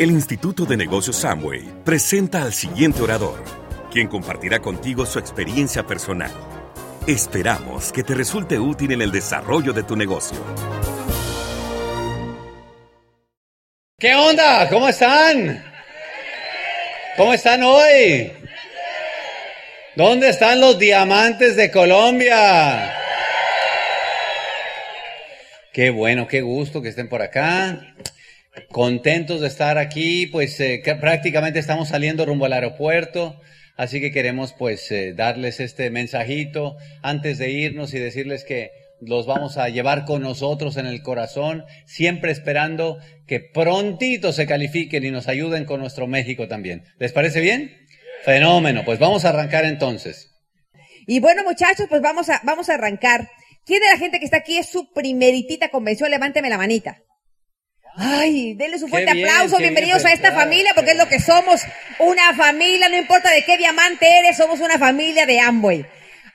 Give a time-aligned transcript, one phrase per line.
[0.00, 3.44] El Instituto de Negocios Samway presenta al siguiente orador,
[3.92, 6.30] quien compartirá contigo su experiencia personal.
[7.06, 10.38] Esperamos que te resulte útil en el desarrollo de tu negocio.
[13.98, 14.70] ¿Qué onda?
[14.70, 15.62] ¿Cómo están?
[17.18, 18.32] ¿Cómo están hoy?
[19.96, 22.90] ¿Dónde están los diamantes de Colombia?
[25.74, 27.78] Qué bueno, qué gusto que estén por acá.
[28.70, 33.40] Contentos de estar aquí, pues eh, prácticamente estamos saliendo rumbo al aeropuerto,
[33.76, 39.26] así que queremos pues eh, darles este mensajito antes de irnos y decirles que los
[39.26, 45.10] vamos a llevar con nosotros en el corazón, siempre esperando que prontito se califiquen y
[45.10, 46.84] nos ayuden con nuestro México también.
[46.98, 47.76] ¿Les parece bien?
[48.24, 50.30] Fenómeno, pues vamos a arrancar entonces.
[51.06, 53.28] Y bueno, muchachos, pues vamos a, vamos a arrancar.
[53.64, 56.10] ¿Quién de la gente que está aquí es su primeritita convención?
[56.10, 57.02] Levánteme la manita.
[58.02, 61.20] Ay, denle su fuerte bien, aplauso, bienvenidos bien a esta familia, porque es lo que
[61.20, 61.60] somos,
[61.98, 65.84] una familia, no importa de qué diamante eres, somos una familia de Amway.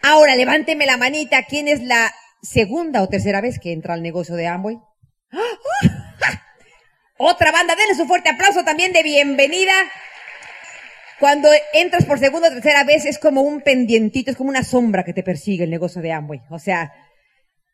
[0.04, 4.36] Ahora, levánteme la manita, ¿quién es la segunda o tercera vez que entra al negocio
[4.36, 4.78] de Amway?
[5.31, 6.06] ¡Ah!
[7.17, 9.73] Otra banda, denle su fuerte aplauso también de bienvenida.
[11.20, 15.04] Cuando entras por segunda o tercera vez es como un pendientito, es como una sombra
[15.04, 16.42] que te persigue el negocio de Amway.
[16.52, 16.94] O sea,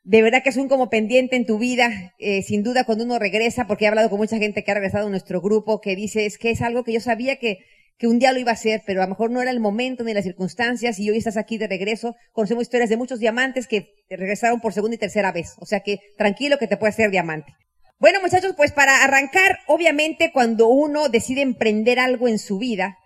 [0.03, 3.19] de verdad que es un como pendiente en tu vida, eh, sin duda cuando uno
[3.19, 6.25] regresa, porque he hablado con mucha gente que ha regresado a nuestro grupo, que dice,
[6.25, 7.59] es que es algo que yo sabía que,
[7.97, 10.03] que un día lo iba a hacer, pero a lo mejor no era el momento
[10.03, 12.15] ni las circunstancias, y hoy estás aquí de regreso.
[12.31, 15.53] Conocemos historias de muchos diamantes que regresaron por segunda y tercera vez.
[15.59, 17.53] O sea que tranquilo que te puede hacer diamante.
[17.99, 22.97] Bueno, muchachos, pues para arrancar, obviamente cuando uno decide emprender algo en su vida,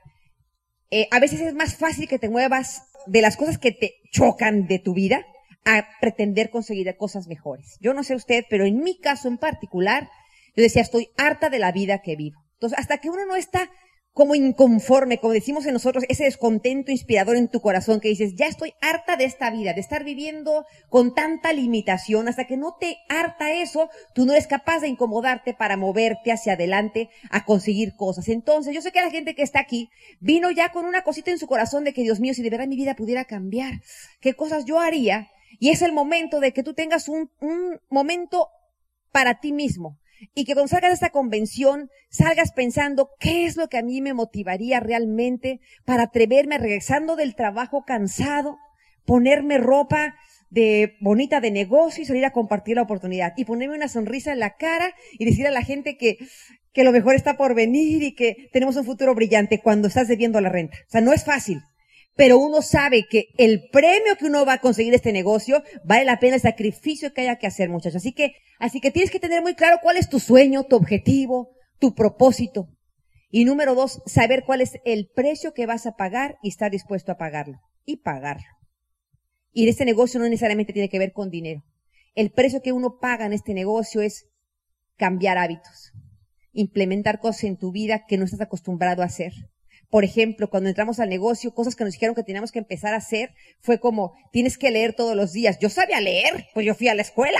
[0.89, 4.67] eh, a veces es más fácil que te muevas de las cosas que te chocan
[4.67, 5.25] de tu vida
[5.65, 7.77] a pretender conseguir cosas mejores.
[7.81, 10.09] Yo no sé usted, pero en mi caso en particular,
[10.55, 12.39] yo decía, estoy harta de la vida que vivo.
[12.53, 13.69] Entonces, hasta que uno no está
[14.15, 18.47] como inconforme, como decimos en nosotros, ese descontento inspirador en tu corazón que dices, ya
[18.47, 22.95] estoy harta de esta vida, de estar viviendo con tanta limitación, hasta que no te
[23.09, 28.29] harta eso, tú no eres capaz de incomodarte para moverte hacia adelante a conseguir cosas.
[28.29, 29.89] Entonces, yo sé que la gente que está aquí
[30.21, 32.67] vino ya con una cosita en su corazón de que, Dios mío, si de verdad
[32.67, 33.81] mi vida pudiera cambiar,
[34.21, 35.29] qué cosas yo haría.
[35.59, 38.49] Y es el momento de que tú tengas un, un momento
[39.11, 39.97] para ti mismo.
[40.33, 44.01] Y que cuando salgas de esta convención, salgas pensando qué es lo que a mí
[44.01, 48.57] me motivaría realmente para atreverme regresando del trabajo cansado,
[49.05, 50.15] ponerme ropa
[50.49, 54.39] de bonita de negocio y salir a compartir la oportunidad y ponerme una sonrisa en
[54.39, 56.17] la cara y decir a la gente que,
[56.71, 60.39] que lo mejor está por venir y que tenemos un futuro brillante cuando estás debiendo
[60.39, 60.77] la renta.
[60.87, 61.61] O sea, no es fácil
[62.15, 66.05] pero uno sabe que el premio que uno va a conseguir de este negocio vale
[66.05, 67.97] la pena el sacrificio que haya que hacer, muchachos.
[67.97, 71.51] Así que, así que tienes que tener muy claro cuál es tu sueño, tu objetivo,
[71.77, 72.69] tu propósito.
[73.29, 77.11] Y número dos, saber cuál es el precio que vas a pagar y estar dispuesto
[77.11, 77.59] a pagarlo.
[77.85, 78.47] Y pagarlo.
[79.51, 81.63] Y este negocio no necesariamente tiene que ver con dinero.
[82.13, 84.25] El precio que uno paga en este negocio es
[84.95, 85.91] cambiar hábitos,
[86.53, 89.33] implementar cosas en tu vida que no estás acostumbrado a hacer.
[89.95, 92.97] Por ejemplo, cuando entramos al negocio, cosas que nos dijeron que teníamos que empezar a
[92.97, 95.57] hacer fue como, tienes que leer todos los días.
[95.61, 97.39] Yo sabía leer, pues yo fui a la escuela,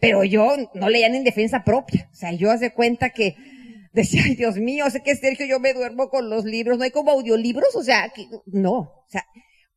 [0.00, 2.08] pero yo no leía ni en defensa propia.
[2.10, 3.36] O sea, yo hace cuenta que
[3.92, 6.90] decía, ay Dios mío, sé que Sergio, yo me duermo con los libros, no hay
[6.90, 8.12] como audiolibros, o sea,
[8.46, 9.24] no, o sea,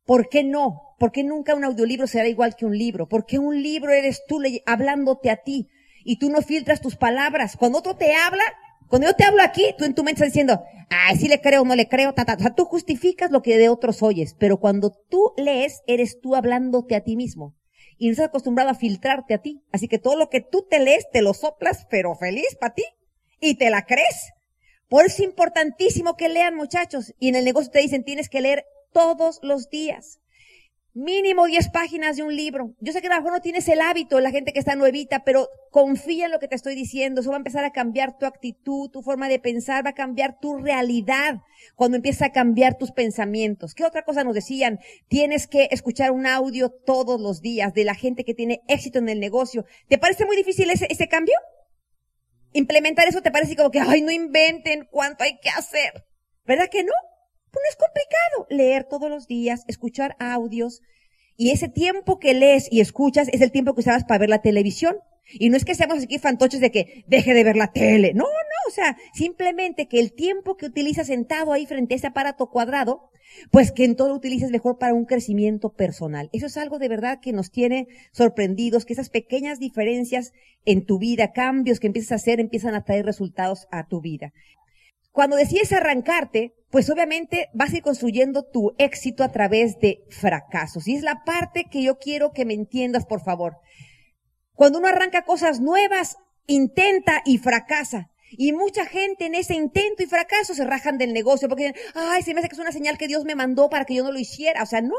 [0.04, 0.96] ¿por qué no?
[0.98, 3.06] ¿Por qué nunca un audiolibro será igual que un libro?
[3.06, 5.68] ¿Por qué un libro eres tú hablándote a ti
[6.04, 7.56] y tú no filtras tus palabras?
[7.56, 8.42] Cuando otro te habla,
[8.88, 11.64] cuando yo te hablo aquí, tú en tu mente estás diciendo, ay, sí le creo,
[11.64, 12.34] no le creo, ta, ta.
[12.34, 16.34] O sea, tú justificas lo que de otros oyes, pero cuando tú lees, eres tú
[16.34, 17.54] hablándote a ti mismo.
[17.96, 19.62] Y no estás acostumbrado a filtrarte a ti.
[19.72, 22.84] Así que todo lo que tú te lees, te lo soplas, pero feliz para ti.
[23.40, 24.32] Y te la crees.
[24.88, 27.14] Por eso es importantísimo que lean, muchachos.
[27.18, 30.20] Y en el negocio te dicen, tienes que leer todos los días.
[30.96, 32.76] Mínimo 10 páginas de un libro.
[32.78, 35.24] Yo sé que a lo mejor no tienes el hábito, la gente que está nuevita,
[35.24, 37.20] pero confía en lo que te estoy diciendo.
[37.20, 40.38] Eso va a empezar a cambiar tu actitud, tu forma de pensar, va a cambiar
[40.38, 41.40] tu realidad
[41.74, 43.74] cuando empieza a cambiar tus pensamientos.
[43.74, 44.78] ¿Qué otra cosa nos decían?
[45.08, 49.08] Tienes que escuchar un audio todos los días de la gente que tiene éxito en
[49.08, 49.64] el negocio.
[49.88, 51.34] ¿Te parece muy difícil ese, ese cambio?
[52.52, 56.06] Implementar eso te parece como que, ay, no inventen cuánto hay que hacer.
[56.44, 56.92] ¿Verdad que no?
[57.54, 58.46] Pues no es complicado.
[58.50, 60.82] Leer todos los días, escuchar audios.
[61.36, 64.42] Y ese tiempo que lees y escuchas es el tiempo que usabas para ver la
[64.42, 64.96] televisión.
[65.32, 68.12] Y no es que seamos aquí fantoches de que deje de ver la tele.
[68.12, 72.08] No, no, o sea, simplemente que el tiempo que utilizas sentado ahí frente a ese
[72.08, 73.10] aparato cuadrado,
[73.52, 76.28] pues que en todo lo utilices mejor para un crecimiento personal.
[76.32, 80.32] Eso es algo de verdad que nos tiene sorprendidos, que esas pequeñas diferencias
[80.64, 84.32] en tu vida, cambios que empiezas a hacer, empiezan a traer resultados a tu vida.
[85.14, 90.88] Cuando decides arrancarte, pues obviamente vas a ir construyendo tu éxito a través de fracasos.
[90.88, 93.58] Y es la parte que yo quiero que me entiendas, por favor.
[94.54, 96.16] Cuando uno arranca cosas nuevas,
[96.48, 98.10] intenta y fracasa.
[98.32, 102.24] Y mucha gente en ese intento y fracaso se rajan del negocio porque dicen, ay,
[102.24, 104.10] se me hace que es una señal que Dios me mandó para que yo no
[104.10, 104.64] lo hiciera.
[104.64, 104.96] O sea, no.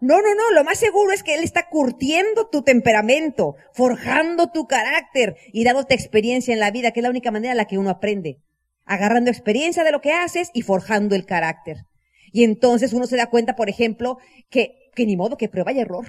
[0.00, 0.50] No, no, no.
[0.52, 5.92] Lo más seguro es que Él está curtiendo tu temperamento, forjando tu carácter y dándote
[5.92, 8.40] experiencia en la vida, que es la única manera en la que uno aprende
[8.84, 11.86] agarrando experiencia de lo que haces y forjando el carácter.
[12.32, 14.18] Y entonces uno se da cuenta, por ejemplo,
[14.50, 16.06] que, que ni modo que prueba y error.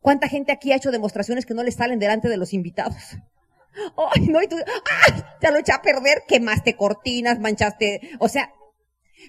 [0.00, 3.16] ¿Cuánta gente aquí ha hecho demostraciones que no le salen delante de los invitados?
[4.14, 5.22] Ay, no, y tú, ¡ay!
[5.40, 8.52] Te lo eché a perder, quemaste cortinas, manchaste, o sea,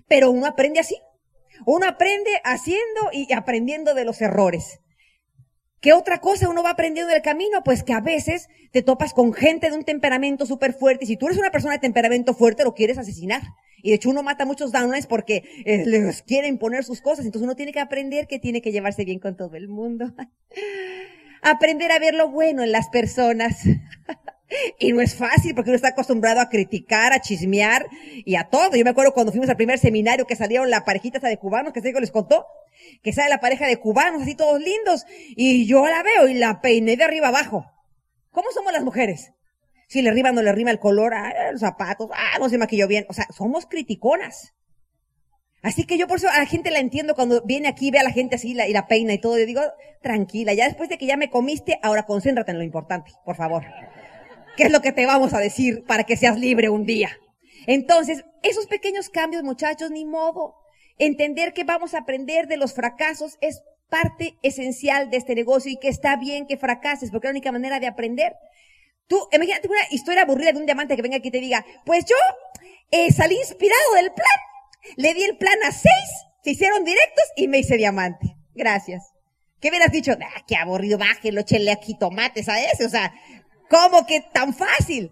[0.07, 0.97] pero uno aprende así.
[1.65, 4.79] Uno aprende haciendo y aprendiendo de los errores.
[5.83, 7.61] ¿Qué otra cosa uno va aprendiendo del camino?
[7.61, 11.17] Pues que a veces te topas con gente de un temperamento súper fuerte y si
[11.17, 13.41] tú eres una persona de temperamento fuerte lo quieres asesinar.
[13.81, 17.25] Y de hecho uno mata a muchos downlines porque eh, les quiere imponer sus cosas.
[17.25, 20.13] Entonces uno tiene que aprender que tiene que llevarse bien con todo el mundo.
[21.41, 23.65] aprender a ver lo bueno en las personas.
[24.79, 27.87] Y no es fácil porque uno está acostumbrado a criticar, a chismear
[28.25, 28.75] y a todo.
[28.75, 31.81] Yo me acuerdo cuando fuimos al primer seminario que salieron la parejita de cubanos que
[31.81, 32.45] se les contó,
[33.01, 35.05] que sale la pareja de cubanos así todos lindos
[35.35, 37.65] y yo la veo y la peiné de arriba abajo.
[38.31, 39.31] ¿Cómo somos las mujeres?
[39.87, 42.87] Si le arriba no le rima el color, ah, los zapatos, ah, no se maquilló
[42.87, 43.05] bien.
[43.09, 44.53] O sea, somos criticonas.
[45.61, 48.03] Así que yo por eso a la gente la entiendo cuando viene aquí, ve a
[48.03, 49.37] la gente así y la peina y todo.
[49.37, 49.61] Yo digo,
[50.01, 53.63] tranquila, ya después de que ya me comiste, ahora concéntrate en lo importante, por favor.
[54.55, 57.17] ¿Qué es lo que te vamos a decir para que seas libre un día?
[57.65, 60.55] Entonces, esos pequeños cambios, muchachos, ni modo.
[60.99, 65.77] Entender que vamos a aprender de los fracasos es parte esencial de este negocio y
[65.77, 68.33] que está bien que fracases, porque es la única manera de aprender.
[69.07, 72.05] Tú, imagínate una historia aburrida de un diamante que venga aquí y te diga, pues
[72.05, 72.15] yo
[72.91, 74.27] eh, salí inspirado del plan,
[74.97, 76.09] le di el plan a seis,
[76.43, 78.35] se hicieron directos y me hice diamante.
[78.53, 79.13] Gracias.
[79.59, 80.11] ¿Qué hubieras dicho?
[80.11, 82.85] Ah, qué aburrido, bájelo, échele aquí tomates a ese.
[82.85, 83.13] O sea,
[83.69, 85.11] ¿Cómo que tan fácil?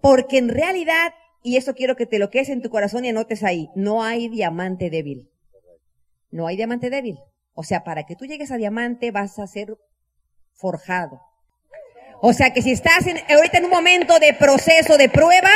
[0.00, 3.42] Porque en realidad, y eso quiero que te lo quedes en tu corazón y anotes
[3.42, 5.30] ahí, no hay diamante débil.
[6.30, 7.18] No hay diamante débil.
[7.54, 9.76] O sea, para que tú llegues a diamante vas a ser
[10.54, 11.20] forjado.
[12.20, 15.50] O sea, que si estás en, ahorita en un momento de proceso, de prueba,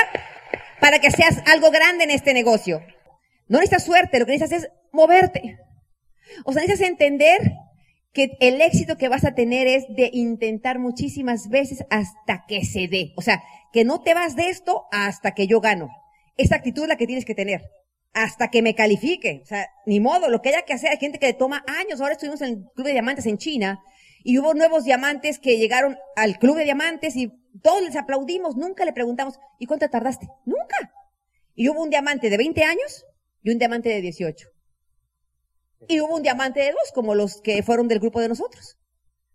[0.81, 2.81] para que seas algo grande en este negocio.
[3.49, 5.59] No necesitas suerte, lo que necesitas es moverte.
[6.45, 7.41] O sea, necesitas entender
[8.17, 12.89] que el éxito que vas a tener es de intentar muchísimas veces hasta que se
[12.89, 13.13] dé.
[13.15, 15.91] O sea, que no te vas de esto hasta que yo gano.
[16.39, 17.61] Esa actitud es la que tienes que tener.
[18.15, 19.41] Hasta que me califique.
[19.43, 20.93] O sea, ni modo, lo que haya que hacer.
[20.93, 22.01] Hay gente que toma años.
[22.01, 23.83] Ahora estuvimos en el Club de Diamantes en China
[24.25, 27.31] y hubo nuevos diamantes que llegaron al Club de Diamantes y
[27.62, 28.57] todos les aplaudimos.
[28.57, 30.27] Nunca le preguntamos, ¿y cuánto tardaste?
[30.47, 30.91] Nunca.
[31.55, 33.05] Y hubo un diamante de 20 años
[33.43, 34.56] y un diamante de 18.
[35.88, 38.77] Y hubo un diamante de dos, como los que fueron del grupo de nosotros.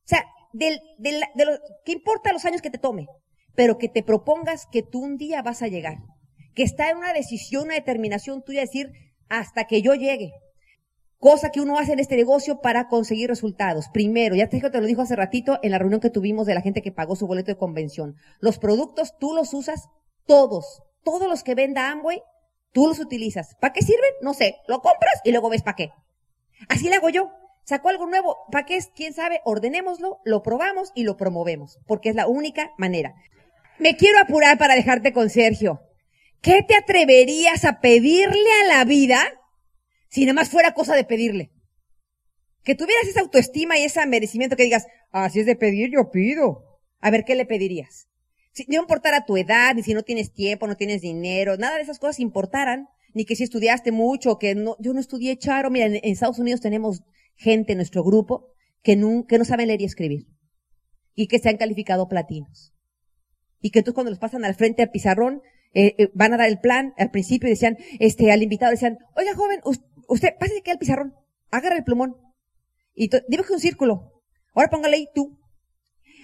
[0.05, 1.53] O sea, del, del, de lo,
[1.85, 3.07] ¿qué importa los años que te tome?
[3.55, 5.97] Pero que te propongas que tú un día vas a llegar.
[6.55, 8.91] Que está en una decisión, una determinación tuya, decir,
[9.29, 10.31] hasta que yo llegue.
[11.17, 13.89] Cosa que uno hace en este negocio para conseguir resultados.
[13.93, 16.61] Primero, ya te, te lo dijo hace ratito en la reunión que tuvimos de la
[16.61, 18.15] gente que pagó su boleto de convención.
[18.39, 19.87] Los productos tú los usas
[20.25, 20.81] todos.
[21.03, 22.21] Todos los que venda Amway,
[22.73, 23.55] tú los utilizas.
[23.61, 24.11] ¿Para qué sirven?
[24.21, 24.57] No sé.
[24.67, 25.91] Lo compras y luego ves para qué.
[26.69, 27.31] Así le hago yo.
[27.63, 28.79] Sacó algo nuevo, ¿para qué?
[28.95, 29.39] ¿Quién sabe?
[29.45, 33.15] Ordenémoslo, lo probamos y lo promovemos, porque es la única manera.
[33.77, 35.81] Me quiero apurar para dejarte con Sergio.
[36.41, 39.21] ¿Qué te atreverías a pedirle a la vida
[40.09, 41.51] si nada más fuera cosa de pedirle?
[42.63, 46.79] Que tuvieras esa autoestima y ese merecimiento que digas, así es de pedir, yo pido.
[46.99, 48.07] A ver, ¿qué le pedirías?
[48.53, 51.83] Si no importara tu edad, ni si no tienes tiempo, no tienes dinero, nada de
[51.83, 55.69] esas cosas importaran, ni que si estudiaste mucho, que no, yo no estudié charo.
[55.69, 57.03] Mira, en, Estados Unidos tenemos
[57.35, 58.47] gente en nuestro grupo
[58.81, 60.27] que no, que no saben leer y escribir.
[61.15, 62.73] Y que se han calificado platinos.
[63.59, 65.41] Y que entonces cuando los pasan al frente al pizarrón,
[65.73, 68.97] eh, eh, van a dar el plan al principio y decían, este, al invitado decían,
[69.15, 69.61] oiga joven,
[70.07, 71.13] usted, pase aquí al pizarrón,
[71.49, 72.15] agarra el plumón.
[72.93, 74.23] Y dibuje un círculo.
[74.53, 75.37] Ahora póngale ahí tú.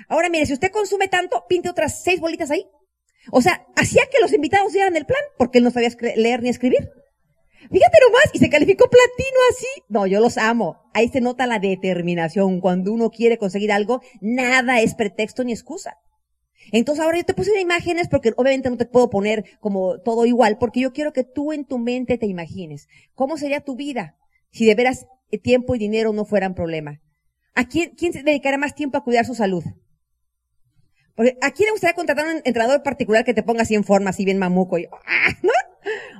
[0.10, 2.65] Ahora mire, si usted consume tanto, pinte otras seis bolitas ahí.
[3.31, 6.50] O sea, hacía que los invitados dieran el plan, porque él no sabía leer ni
[6.50, 6.89] escribir.
[7.72, 9.67] Fíjate nomás, y se calificó platino así.
[9.89, 10.77] No, yo los amo.
[10.93, 12.62] Ahí se nota la determinación.
[12.62, 15.98] Cuando uno quiere conseguir algo, nada es pretexto ni excusa.
[16.72, 20.57] Entonces ahora yo te puse imágenes porque obviamente no te puedo poner como todo igual,
[20.57, 22.88] porque yo quiero que tú en tu mente te imagines.
[23.13, 24.17] ¿Cómo sería tu vida
[24.51, 25.05] si de veras
[25.43, 27.01] tiempo y dinero no fueran problema?
[27.55, 29.63] ¿A quién, quién se dedicará más tiempo a cuidar su salud?
[31.17, 34.12] Porque ¿a quién le gustaría contratar un entrenador particular que te ponga así en forma,
[34.12, 34.77] así bien mamuco?
[34.77, 35.33] Y, ¡ah!
[35.41, 35.51] ¿no?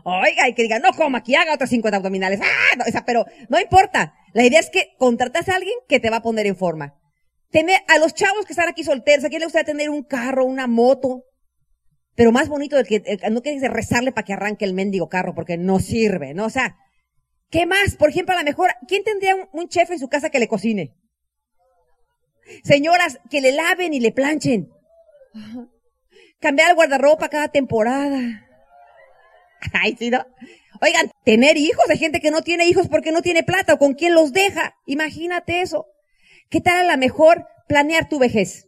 [0.04, 2.40] Oiga, y que diga, no coma, aquí haga otros 50 abdominales.
[2.42, 4.16] Ah, o sea, pero no importa.
[4.34, 6.96] La idea es que contratas a alguien que te va a poner en forma.
[7.52, 10.46] Tener, a los chavos que están aquí solteros, ¿a quién le gustaría tener un carro,
[10.46, 11.26] una moto?
[12.16, 15.58] Pero más bonito del que, no quieres rezarle para que arranque el mendigo carro porque
[15.58, 16.46] no sirve, ¿no?
[16.46, 16.76] O sea,
[17.52, 17.98] ¿qué más?
[17.98, 20.48] Por ejemplo, a lo mejor, ¿quién tendría un, un chef en su casa que le
[20.48, 20.96] cocine?
[22.64, 24.72] Señoras, que le laven y le planchen.
[26.40, 28.48] Cambiar el guardarropa cada temporada.
[29.74, 30.26] Ay, sí, ¿no?
[30.82, 33.94] Oigan, tener hijos, hay gente que no tiene hijos porque no tiene plata o con
[33.94, 34.76] quién los deja.
[34.86, 35.88] Imagínate eso.
[36.50, 38.68] ¿Qué tal a lo mejor planear tu vejez?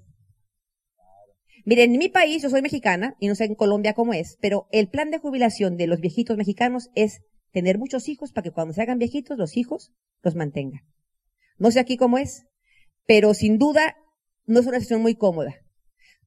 [1.66, 4.68] Miren, en mi país, yo soy mexicana, y no sé en Colombia cómo es, pero
[4.72, 7.20] el plan de jubilación de los viejitos mexicanos es
[7.52, 9.92] tener muchos hijos para que cuando se hagan viejitos, los hijos
[10.24, 10.82] los mantengan.
[11.58, 12.46] No sé aquí cómo es,
[13.06, 13.98] pero sin duda
[14.46, 15.56] no es una situación muy cómoda.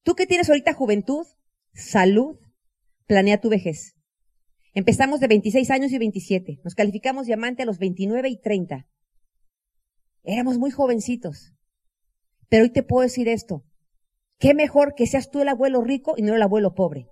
[0.03, 1.27] Tú que tienes ahorita juventud,
[1.75, 2.39] salud,
[3.07, 3.95] planea tu vejez.
[4.75, 6.61] Empezamos de 26 años y 27.
[6.65, 8.87] Nos calificamos diamante a los 29 y 30.
[10.25, 11.53] Éramos muy jovencitos.
[12.49, 13.65] Pero hoy te puedo decir esto.
[14.39, 17.09] Qué mejor que seas tú el abuelo rico y no el abuelo pobre.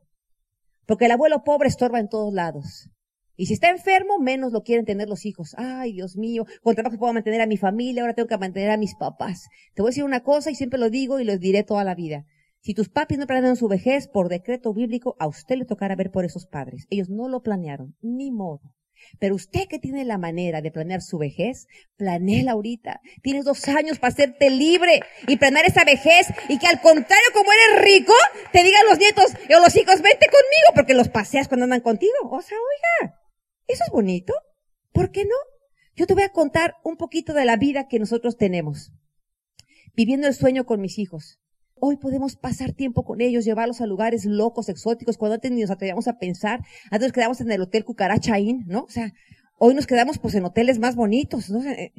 [0.87, 2.91] Porque el abuelo pobre estorba en todos lados.
[3.37, 5.55] Y si está enfermo, menos lo quieren tener los hijos.
[5.57, 8.77] Ay, Dios mío, con trabajo puedo mantener a mi familia, ahora tengo que mantener a
[8.77, 9.49] mis papás.
[9.75, 11.95] Te voy a decir una cosa y siempre lo digo y lo diré toda la
[11.95, 12.27] vida.
[12.63, 16.11] Si tus papis no planearon su vejez por decreto bíblico, a usted le tocará ver
[16.11, 16.87] por esos padres.
[16.91, 18.75] Ellos no lo planearon, ni modo.
[19.19, 23.01] Pero usted que tiene la manera de planear su vejez, planéela ahorita.
[23.23, 27.51] Tienes dos años para hacerte libre y planear esa vejez y que al contrario, como
[27.51, 28.13] eres rico,
[28.53, 32.13] te digan los nietos o los hijos, vente conmigo porque los paseas cuando andan contigo.
[32.31, 33.19] O sea, oiga,
[33.67, 34.35] eso es bonito.
[34.93, 35.37] ¿Por qué no?
[35.97, 38.93] Yo te voy a contar un poquito de la vida que nosotros tenemos.
[39.95, 41.39] Viviendo el sueño con mis hijos.
[41.81, 45.71] Hoy podemos pasar tiempo con ellos, llevarlos a lugares locos, exóticos, cuando antes ni nos
[45.71, 46.61] atrevíamos a pensar.
[46.91, 48.83] Antes nos quedamos en el hotel Cucarachaín, ¿no?
[48.83, 49.15] O sea,
[49.57, 51.63] hoy nos quedamos pues en hoteles más bonitos, ¿no?
[51.71, 51.93] Eh,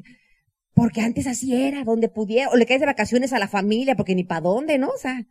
[0.74, 4.14] Porque antes así era, donde pudiera, o le caes de vacaciones a la familia, porque
[4.14, 4.88] ni para dónde, ¿no?
[4.90, 5.26] O sea,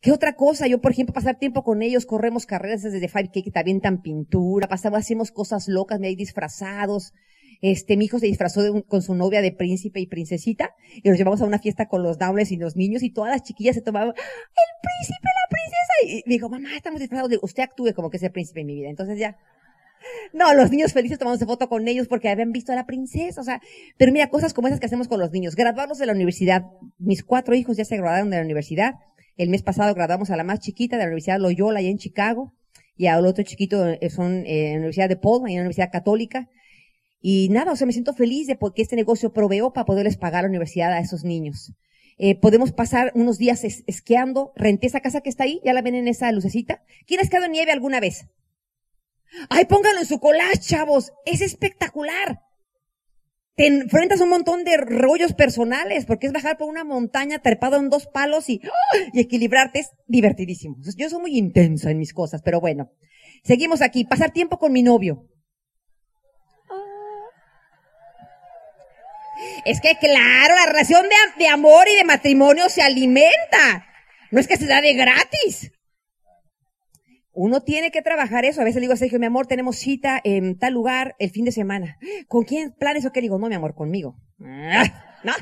[0.00, 0.66] ¿qué otra cosa?
[0.68, 4.68] Yo, por ejemplo, pasar tiempo con ellos, corremos carreras desde 5K que te avientan pintura,
[4.68, 7.12] pasamos, hacemos cosas locas, me hay disfrazados.
[7.60, 11.18] Este, mi hijo se disfrazó de con su novia de príncipe y princesita y nos
[11.18, 13.82] llevamos a una fiesta con los downless y los niños y todas las chiquillas se
[13.82, 15.92] tomaban, el príncipe, la princesa.
[16.04, 17.38] Y me dijo, mamá, estamos disfrazados.
[17.42, 18.88] Usted actúe como que es el príncipe en mi vida.
[18.88, 19.36] Entonces ya.
[20.32, 23.40] No, los niños felices tomándose foto con ellos porque habían visto a la princesa.
[23.40, 23.60] O sea,
[23.96, 25.56] pero mira, cosas como esas que hacemos con los niños.
[25.56, 26.62] Graduarlos de la universidad.
[26.98, 28.94] Mis cuatro hijos ya se graduaron de la universidad.
[29.36, 32.52] El mes pasado graduamos a la más chiquita de la Universidad Loyola, allá en Chicago.
[32.96, 35.90] Y al otro chiquito eh, son eh, en la Universidad de Paul, en la Universidad
[35.90, 36.48] Católica.
[37.20, 40.44] Y nada, o sea, me siento feliz de porque este negocio proveó para poderles pagar
[40.44, 41.72] la universidad a esos niños.
[42.16, 44.52] Eh, podemos pasar unos días es- esquiando.
[44.56, 46.82] Renté esa casa que está ahí, ya la ven en esa lucecita.
[47.06, 48.26] ¿Quién ha esquiado en nieve alguna vez?
[49.50, 51.12] Ay, pónganlo en su collage, chavos.
[51.26, 52.40] Es espectacular.
[53.54, 57.76] Te enfrentas a un montón de rollos personales, porque es bajar por una montaña trepado
[57.76, 58.96] en dos palos y, ¡ah!
[59.12, 60.76] y equilibrarte es divertidísimo.
[60.96, 62.92] Yo soy muy intensa en mis cosas, pero bueno.
[63.42, 64.04] Seguimos aquí.
[64.04, 65.26] Pasar tiempo con mi novio.
[69.70, 73.86] Es que claro, la relación de, am- de amor y de matrimonio se alimenta.
[74.30, 75.72] No es que se da de gratis.
[77.32, 78.60] Uno tiene que trabajar eso.
[78.60, 81.44] A veces le digo a Sergio, mi amor, tenemos cita en tal lugar el fin
[81.44, 81.96] de semana.
[82.26, 83.20] ¿Con quién planes o qué?
[83.20, 84.16] Le digo, no, mi amor, conmigo.
[84.44, 85.32] Ah, No,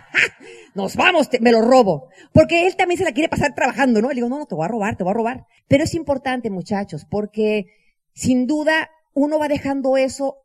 [0.75, 2.09] nos vamos, me lo robo.
[2.33, 4.09] Porque él también se la quiere pasar trabajando, ¿no?
[4.09, 5.45] Le digo, no, no, te voy a robar, te voy a robar.
[5.69, 7.67] Pero es importante, muchachos, porque
[8.13, 10.37] sin duda uno va dejando eso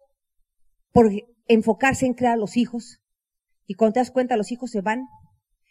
[0.94, 1.10] por
[1.48, 3.01] enfocarse en crear los hijos.
[3.66, 5.08] Y cuando te das cuenta, los hijos se van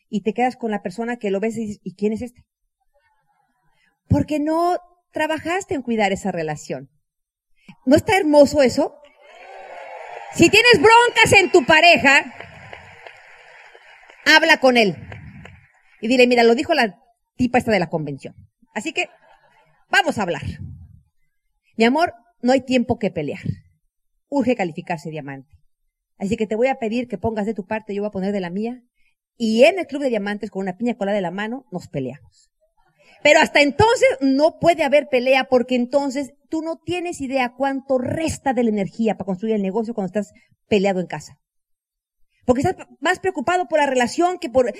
[0.09, 2.45] y te quedas con la persona que lo ves y dices, ¿y quién es este?
[4.09, 4.79] Porque no
[5.13, 6.91] trabajaste en cuidar esa relación.
[7.87, 8.97] ¿No está hermoso eso?
[10.35, 12.35] Si tienes broncas en tu pareja,
[14.27, 14.97] habla con él.
[16.01, 16.99] Y dile, mira, lo dijo la
[17.37, 18.35] tipa esta de la convención.
[18.75, 19.09] Así que,
[19.91, 20.43] vamos a hablar.
[21.77, 23.43] Mi amor, no hay tiempo que pelear.
[24.29, 25.60] Urge calificarse diamante.
[26.21, 28.33] Así que te voy a pedir que pongas de tu parte, yo voy a poner
[28.33, 28.83] de la mía.
[29.37, 32.51] Y en el club de diamantes, con una piña colada de la mano, nos peleamos.
[33.23, 38.53] Pero hasta entonces no puede haber pelea porque entonces tú no tienes idea cuánto resta
[38.53, 40.33] de la energía para construir el negocio cuando estás
[40.69, 41.39] peleado en casa.
[42.45, 44.73] Porque estás más preocupado por la relación que por,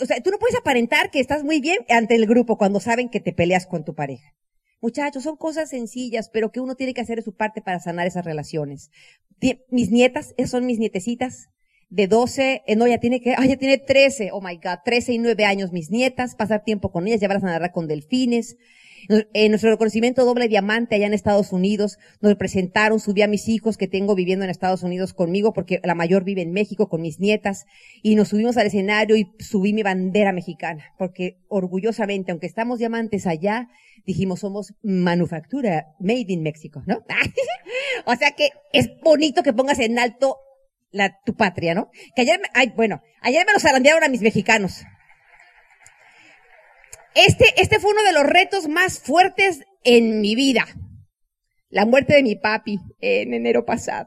[0.00, 3.08] o sea, tú no puedes aparentar que estás muy bien ante el grupo cuando saben
[3.08, 4.32] que te peleas con tu pareja.
[4.80, 8.06] Muchachos, son cosas sencillas, pero que uno tiene que hacer de su parte para sanar
[8.06, 8.90] esas relaciones.
[9.70, 11.50] Mis nietas, esas son mis nietecitas,
[11.90, 15.14] de 12, eh, no, ya tiene que, ay, ya tiene 13, oh my God, 13
[15.14, 18.56] y 9 años mis nietas, pasar tiempo con ellas, llevarlas a nadar con delfines.
[19.08, 23.76] En nuestro reconocimiento doble diamante allá en Estados Unidos, nos presentaron, subí a mis hijos
[23.76, 27.20] que tengo viviendo en Estados Unidos conmigo, porque la mayor vive en México con mis
[27.20, 27.66] nietas,
[28.02, 33.26] y nos subimos al escenario y subí mi bandera mexicana, porque orgullosamente, aunque estamos diamantes
[33.26, 33.68] allá,
[34.06, 37.04] dijimos somos manufactura made in México, ¿no?
[38.06, 40.36] o sea que es bonito que pongas en alto
[40.90, 41.90] la, tu patria, ¿no?
[42.14, 44.84] Que ayer, ay, bueno, ayer me los zarandearon a mis mexicanos.
[47.14, 50.66] Este, este fue uno de los retos más fuertes en mi vida.
[51.70, 54.06] La muerte de mi papi en enero pasado.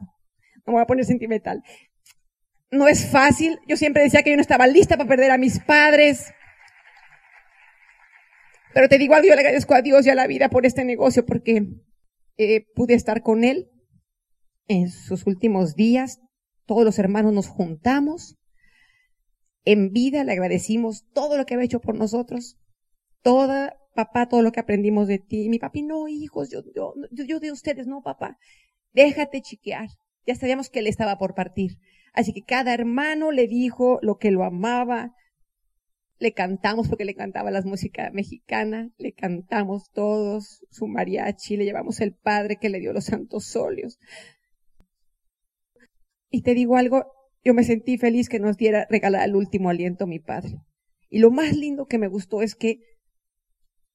[0.66, 1.62] No me voy a poner sentimental.
[2.70, 3.60] No es fácil.
[3.68, 6.34] Yo siempre decía que yo no estaba lista para perder a mis padres.
[8.74, 10.86] Pero te digo algo, yo le agradezco a Dios y a la vida por este
[10.86, 11.68] negocio porque
[12.38, 13.70] eh, pude estar con él
[14.68, 16.20] en sus últimos días.
[16.66, 18.38] Todos los hermanos nos juntamos.
[19.66, 22.61] En vida le agradecimos todo lo que había hecho por nosotros
[23.22, 25.50] toda, papá, todo lo que aprendimos de ti.
[25.50, 26.62] mi papi, no, hijos, yo,
[27.40, 28.38] de ustedes, no, papá.
[28.94, 29.90] Déjate chiquear.
[30.26, 31.78] Ya sabíamos que él estaba por partir.
[32.14, 35.16] Así que cada hermano le dijo lo que lo amaba.
[36.20, 38.92] Le cantamos porque le cantaba la música mexicana.
[38.98, 41.58] Le cantamos todos su mariachi.
[41.58, 43.98] Le llevamos el padre que le dio los santos óleos.
[46.30, 47.06] Y te digo algo,
[47.44, 50.60] yo me sentí feliz que nos diera regalar el último aliento a mi padre.
[51.10, 52.80] Y lo más lindo que me gustó es que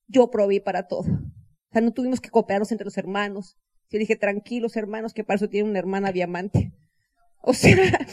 [0.07, 1.01] yo proveí para todo.
[1.01, 3.57] O sea, no tuvimos que cooperarnos entre los hermanos.
[3.91, 6.73] Yo dije, tranquilos hermanos, que para eso tiene una hermana diamante.
[7.41, 7.77] O sea,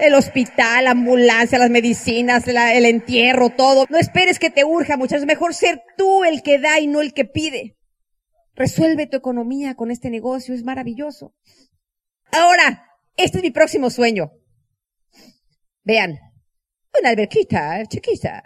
[0.00, 3.86] el hospital, la ambulancia, las medicinas, el entierro, todo.
[3.88, 5.26] No esperes que te urja, muchachos.
[5.26, 7.76] Mejor ser tú el que da y no el que pide.
[8.54, 11.34] Resuelve tu economía con este negocio, es maravilloso.
[12.32, 12.84] Ahora,
[13.16, 14.32] este es mi próximo sueño.
[15.82, 16.18] Vean,
[16.98, 18.42] una alberquita chiquita,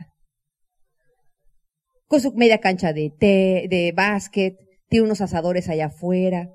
[2.20, 4.56] su media cancha de té, de básquet,
[4.88, 6.50] tiene unos asadores allá afuera,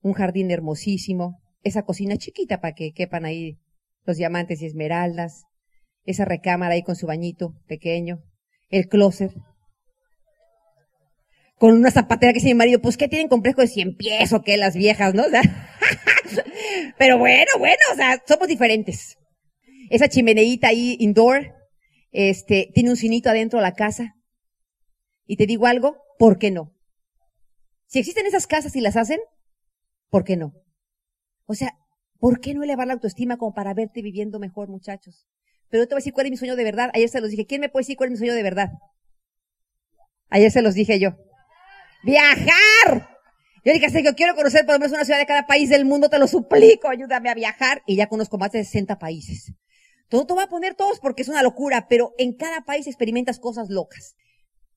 [0.00, 3.58] un jardín hermosísimo, esa cocina chiquita para que quepan ahí
[4.04, 5.44] los diamantes y esmeraldas,
[6.04, 8.22] esa recámara ahí con su bañito pequeño,
[8.70, 9.32] el closet,
[11.58, 14.42] con una zapatera que dice mi marido, pues ¿qué tienen complejo de cien pies o
[14.42, 15.24] qué las viejas, no?
[16.98, 19.18] pero bueno, bueno, o sea, somos diferentes.
[19.90, 21.54] Esa chimeneita ahí indoor,
[22.12, 24.14] este, tiene un cinito adentro de la casa,
[25.28, 26.74] y te digo algo, ¿por qué no?
[27.86, 29.20] Si existen esas casas y las hacen,
[30.08, 30.54] ¿por qué no?
[31.44, 31.78] O sea,
[32.18, 35.28] ¿por qué no elevar la autoestima como para verte viviendo mejor, muchachos?
[35.68, 36.90] Pero yo te voy a decir cuál es mi sueño de verdad.
[36.94, 37.46] Ayer se los dije.
[37.46, 38.70] ¿Quién me puede decir cuál es mi sueño de verdad?
[40.30, 41.10] Ayer se los dije yo.
[42.04, 43.10] ¡Viajar!
[43.64, 46.08] Yo dije, yo quiero conocer por lo menos una ciudad de cada país del mundo,
[46.08, 47.82] te lo suplico, ayúdame a viajar.
[47.86, 49.52] Y ya conozco más de 60 países.
[50.08, 53.38] Todo te va a poner todos porque es una locura, pero en cada país experimentas
[53.38, 54.16] cosas locas.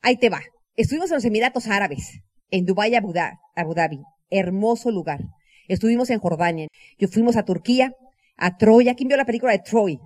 [0.01, 0.41] Ahí te va.
[0.75, 3.99] Estuvimos en los Emiratos Árabes, en Dubái, Abu Dhabi.
[4.29, 5.19] Hermoso lugar.
[5.67, 6.67] Estuvimos en Jordania.
[6.97, 7.93] Yo fuimos a Turquía,
[8.35, 8.95] a Troya.
[8.95, 9.99] ¿Quién vio la película de Troy?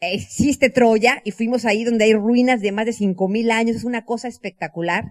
[0.00, 3.76] Existe Troya y fuimos ahí donde hay ruinas de más de cinco mil años.
[3.76, 5.04] Es una cosa espectacular.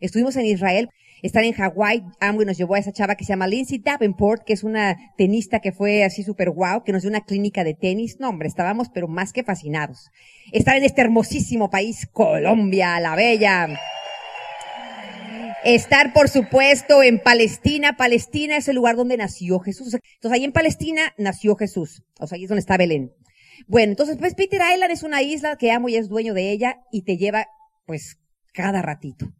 [0.00, 0.88] Estuvimos en Israel,
[1.26, 4.52] estar en Hawái, Amway nos llevó a esa chava que se llama Lindsay Davenport, que
[4.52, 8.18] es una tenista que fue así súper guau, que nos dio una clínica de tenis.
[8.20, 10.10] No, hombre, estábamos pero más que fascinados.
[10.52, 13.80] Estar en este hermosísimo país, Colombia, la bella.
[15.64, 17.96] Estar, por supuesto, en Palestina.
[17.96, 19.94] Palestina es el lugar donde nació Jesús.
[19.94, 22.02] Entonces, ahí en Palestina nació Jesús.
[22.20, 23.12] O sea, ahí es donde está Belén.
[23.66, 26.78] Bueno, entonces, pues Peter Island es una isla que amo y es dueño de ella
[26.92, 27.46] y te lleva,
[27.84, 28.18] pues,
[28.52, 29.32] cada ratito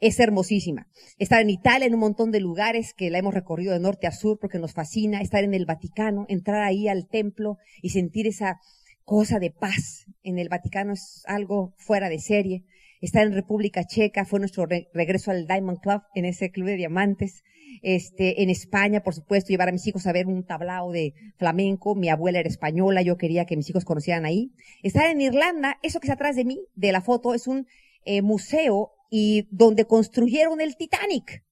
[0.00, 0.88] es hermosísima.
[1.18, 4.12] Estar en Italia, en un montón de lugares que la hemos recorrido de norte a
[4.12, 5.20] sur porque nos fascina.
[5.20, 8.58] Estar en el Vaticano, entrar ahí al templo y sentir esa
[9.04, 12.64] cosa de paz en el Vaticano es algo fuera de serie.
[13.00, 17.42] Estar en República Checa fue nuestro regreso al Diamond Club, en ese club de diamantes.
[17.82, 21.94] Este, en España, por supuesto, llevar a mis hijos a ver un tablao de flamenco.
[21.94, 24.52] Mi abuela era española, yo quería que mis hijos conocieran ahí.
[24.82, 27.66] Estar en Irlanda, eso que está atrás de mí, de la foto, es un
[28.04, 31.44] eh, museo y donde construyeron el Titanic.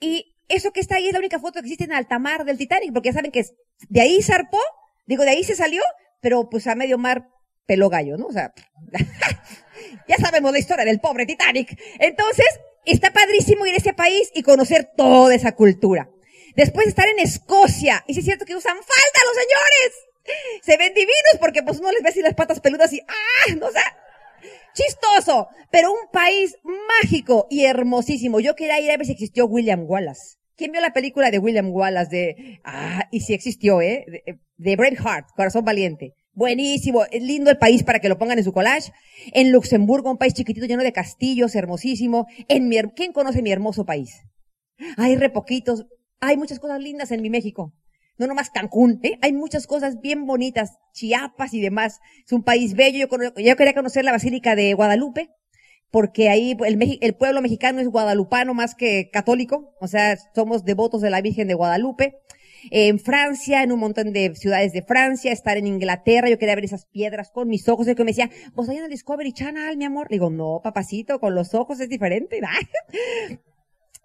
[0.00, 2.56] Y eso que está ahí es la única foto que existe en alta mar del
[2.56, 3.44] Titanic, porque ya saben que
[3.88, 4.60] de ahí zarpó,
[5.06, 5.82] digo, de ahí se salió,
[6.20, 7.28] pero pues a medio mar
[7.66, 8.26] peló gallo, ¿no?
[8.26, 8.54] O sea,
[10.08, 11.78] ya sabemos la historia del pobre Titanic.
[11.98, 12.46] Entonces,
[12.84, 16.08] está padrísimo ir a ese país y conocer toda esa cultura.
[16.54, 20.62] Después estar en Escocia, y si es cierto que usan falda los señores.
[20.62, 23.70] Se ven divinos porque pues uno les ve así las patas peludas y, ah, no
[23.70, 23.78] sé,
[24.76, 26.56] chistoso, pero un país
[27.00, 28.40] mágico y hermosísimo.
[28.40, 30.36] Yo quería ir a ver si existió William Wallace.
[30.54, 34.04] ¿Quién vio la película de William Wallace de, ah, y si existió, eh?
[34.06, 36.12] De, de Braveheart, Corazón Valiente.
[36.32, 38.92] Buenísimo, lindo el país para que lo pongan en su collage.
[39.32, 42.26] En Luxemburgo, un país chiquitito lleno de castillos, hermosísimo.
[42.48, 44.22] En mi, ¿quién conoce mi hermoso país?
[44.98, 45.86] Hay re poquitos.
[46.20, 47.72] Hay muchas cosas lindas en mi México.
[48.18, 49.18] No nomás Cancún, ¿eh?
[49.22, 50.78] Hay muchas cosas bien bonitas.
[50.92, 52.00] Chiapas y demás.
[52.24, 53.08] Es un país bello.
[53.08, 55.30] Yo, yo quería conocer la Basílica de Guadalupe
[55.90, 61.00] porque ahí el, el, pueblo mexicano es guadalupano más que católico, o sea, somos devotos
[61.00, 62.18] de la Virgen de Guadalupe
[62.70, 66.64] en Francia, en un montón de ciudades de Francia, estar en Inglaterra, yo quería ver
[66.64, 69.76] esas piedras con mis ojos, y que me decía, vos ahí en el Discovery Channel,
[69.76, 70.08] mi amor.
[70.10, 72.40] Le digo, no, papacito, con los ojos es diferente.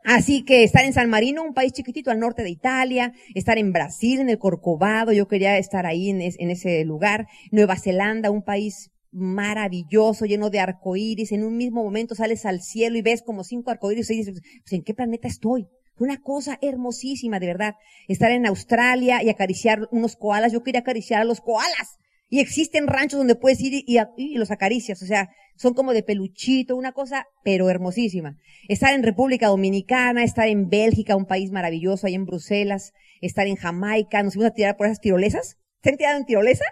[0.03, 3.71] Así que estar en San Marino, un país chiquitito al norte de Italia, estar en
[3.71, 7.27] Brasil, en el Corcovado, yo quería estar ahí en, ese lugar.
[7.51, 11.31] Nueva Zelanda, un país maravilloso, lleno de arcoíris.
[11.31, 14.73] En un mismo momento sales al cielo y ves como cinco arcoíris y dices, pues,
[14.73, 15.67] ¿en qué planeta estoy?
[15.99, 17.75] Una cosa hermosísima, de verdad.
[18.07, 20.51] Estar en Australia y acariciar unos koalas.
[20.51, 21.99] Yo quería acariciar a los koalas.
[22.33, 25.03] Y existen ranchos donde puedes ir y, los acaricias.
[25.03, 28.37] O sea, son como de peluchito, una cosa, pero hermosísima.
[28.69, 33.57] Estar en República Dominicana, estar en Bélgica, un país maravilloso, ahí en Bruselas, estar en
[33.57, 34.23] Jamaica.
[34.23, 35.57] Nos fuimos a tirar por esas tirolesas.
[35.83, 36.63] ¿Se han tirado en tirolesa?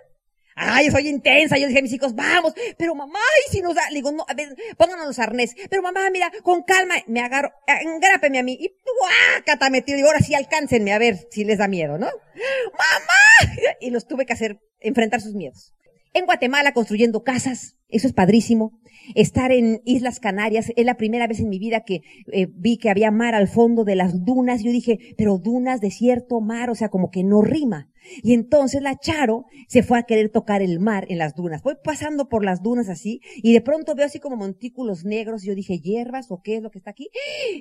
[0.62, 1.58] Ay, soy intensa.
[1.58, 2.54] Yo dije a mis hijos, vamos.
[2.78, 5.56] Pero mamá, y si nos da, le digo, no, a ver, pónganos los arnés.
[5.69, 8.58] Pero mamá, mira, con calma, me agarro, engrápeme a mí.
[8.60, 9.95] Y guácata, me tiro.
[9.95, 12.08] Digo, ahora sí alcáncenme a ver si les da miedo, ¿no?
[12.08, 13.56] ¡Mamá!
[13.80, 15.74] Y los tuve que hacer, enfrentar sus miedos.
[16.19, 18.77] En Guatemala construyendo casas, eso es padrísimo.
[19.15, 22.01] Estar en Islas Canarias es la primera vez en mi vida que
[22.34, 24.62] eh, vi que había mar al fondo de las dunas.
[24.62, 27.89] Yo dije, pero dunas, desierto, mar, o sea, como que no rima.
[28.21, 31.63] Y entonces la Charo se fue a querer tocar el mar en las dunas.
[31.63, 35.45] Voy pasando por las dunas así y de pronto veo así como montículos negros.
[35.45, 37.10] Y yo dije, hierbas o qué es lo que está aquí.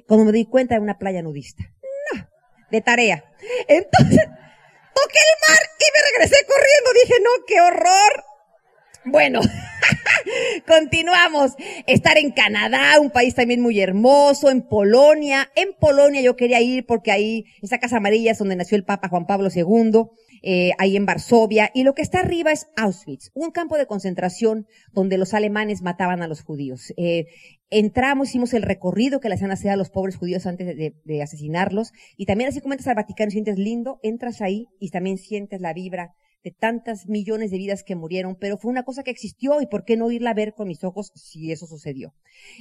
[0.09, 1.63] Cuando me di cuenta de una playa nudista.
[2.13, 2.27] No,
[2.73, 3.23] de tarea.
[3.69, 4.19] Entonces,
[4.99, 7.05] toqué el mar y me regresé corriendo.
[7.05, 8.28] Dije, no, qué horror.
[9.05, 9.41] Bueno,
[10.67, 11.53] continuamos.
[11.87, 15.51] Estar en Canadá, un país también muy hermoso, en Polonia.
[15.55, 19.09] En Polonia yo quería ir porque ahí, esa casa amarilla es donde nació el Papa
[19.09, 20.07] Juan Pablo II,
[20.43, 21.71] eh, ahí en Varsovia.
[21.75, 26.23] Y lo que está arriba es Auschwitz, un campo de concentración donde los alemanes mataban
[26.23, 26.93] a los judíos.
[26.97, 27.27] Eh,
[27.71, 31.23] entramos, hicimos el recorrido que le hacían hacer a los pobres judíos antes de, de
[31.23, 31.93] asesinarlos.
[32.17, 35.73] Y también así como entras al Vaticano, sientes lindo, entras ahí y también sientes la
[35.73, 39.67] vibra de tantas millones de vidas que murieron, pero fue una cosa que existió y
[39.67, 42.15] por qué no irla a ver con mis ojos si eso sucedió.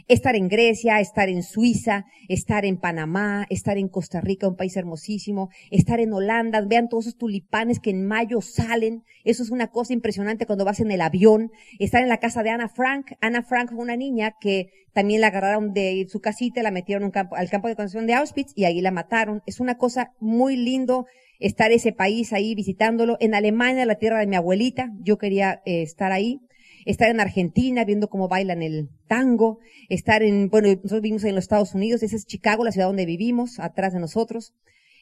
[0.08, 4.76] Estar en Grecia, estar en Suiza, estar en Panamá, estar en Costa Rica, un país
[4.78, 9.68] hermosísimo, estar en Holanda, vean todos esos tulipanes que en mayo salen, eso es una
[9.68, 13.44] cosa impresionante cuando vas en el avión, estar en la casa de Ana Frank, Ana
[13.44, 17.36] Frank fue una niña que también la agarraron de su casita, la metieron un campo,
[17.36, 19.44] al campo de concentración de Auschwitz y ahí la mataron.
[19.46, 21.06] Es una cosa muy lindo
[21.40, 23.18] estar ese país ahí visitándolo.
[23.20, 26.42] En Alemania, la tierra de mi abuelita, yo quería eh, estar ahí.
[26.86, 29.60] Estar en Argentina, viendo cómo bailan el tango.
[29.90, 33.06] Estar en, bueno, nosotros vivimos en los Estados Unidos, esa es Chicago, la ciudad donde
[33.06, 34.54] vivimos, atrás de nosotros.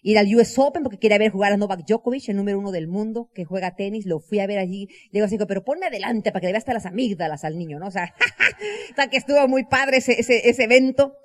[0.02, 2.88] Ir al US Open porque quería ver jugar a Novak Djokovic, el número uno del
[2.88, 4.88] mundo, que juega tenis, lo fui a ver allí.
[5.12, 7.80] Le digo así, pero ponme adelante para que le vea hasta las amígdalas al niño,
[7.80, 7.88] ¿no?
[7.88, 8.14] O sea,
[8.92, 11.16] o sea que estuvo muy padre ese, ese, ese evento.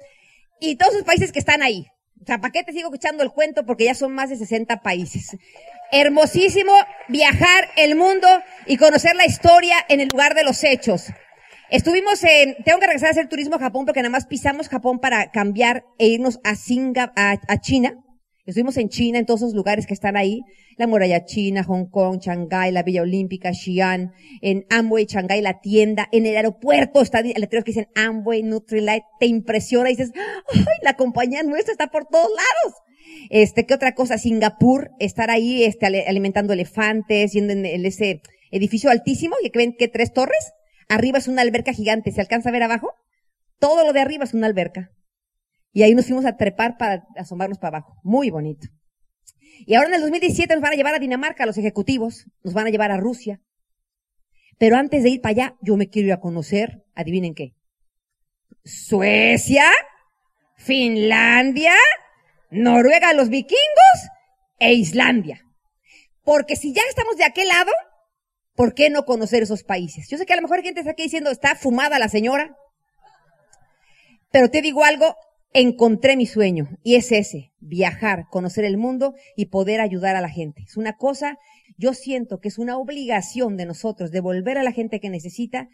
[0.60, 1.86] Y todos los países que están ahí,
[2.22, 3.64] o sea, ¿para qué te sigo escuchando el cuento?
[3.64, 5.36] Porque ya son más de 60 países.
[5.90, 6.72] Hermosísimo
[7.08, 8.28] viajar el mundo
[8.66, 11.06] y conocer la historia en el lugar de los hechos.
[11.70, 14.98] Estuvimos en, tengo que regresar a hacer turismo a Japón porque nada más pisamos Japón
[14.98, 17.94] para cambiar e irnos a Singa, a China.
[18.46, 20.40] Estuvimos en China, en todos esos lugares que están ahí.
[20.76, 26.08] La muralla china, Hong Kong, Shanghái, la Villa Olímpica, Xi'an, en Amway, Shanghái, la tienda,
[26.10, 30.94] en el aeropuerto está letreros que dicen Amway, Nutrilite, te impresiona y dices, ay, la
[30.94, 32.76] compañía nuestra está por todos lados.
[33.28, 34.18] Este, ¿qué otra cosa?
[34.18, 39.88] Singapur, estar ahí, este, alimentando elefantes, yendo en, ese edificio altísimo, y que ven que
[39.88, 40.52] tres torres,
[40.88, 42.92] arriba es una alberca gigante, ¿se alcanza a ver abajo?
[43.58, 44.90] Todo lo de arriba es una alberca.
[45.72, 48.00] Y ahí nos fuimos a trepar para asomarnos para abajo.
[48.02, 48.68] Muy bonito.
[49.66, 52.66] Y ahora en el 2017 nos van a llevar a Dinamarca, los ejecutivos, nos van
[52.66, 53.40] a llevar a Rusia.
[54.58, 57.54] Pero antes de ir para allá, yo me quiero ir a conocer, adivinen qué.
[58.64, 59.64] Suecia,
[60.56, 61.74] Finlandia,
[62.50, 63.58] Noruega, los vikingos
[64.58, 65.40] e Islandia.
[66.22, 67.72] Porque si ya estamos de aquel lado,
[68.54, 70.08] ¿por qué no conocer esos países?
[70.10, 72.54] Yo sé que a lo mejor hay gente está aquí diciendo, está fumada la señora.
[74.30, 75.16] Pero te digo algo,
[75.52, 80.28] encontré mi sueño y es ese, viajar, conocer el mundo y poder ayudar a la
[80.28, 80.62] gente.
[80.62, 81.38] Es una cosa,
[81.76, 85.68] yo siento que es una obligación de nosotros devolver a la gente que necesita.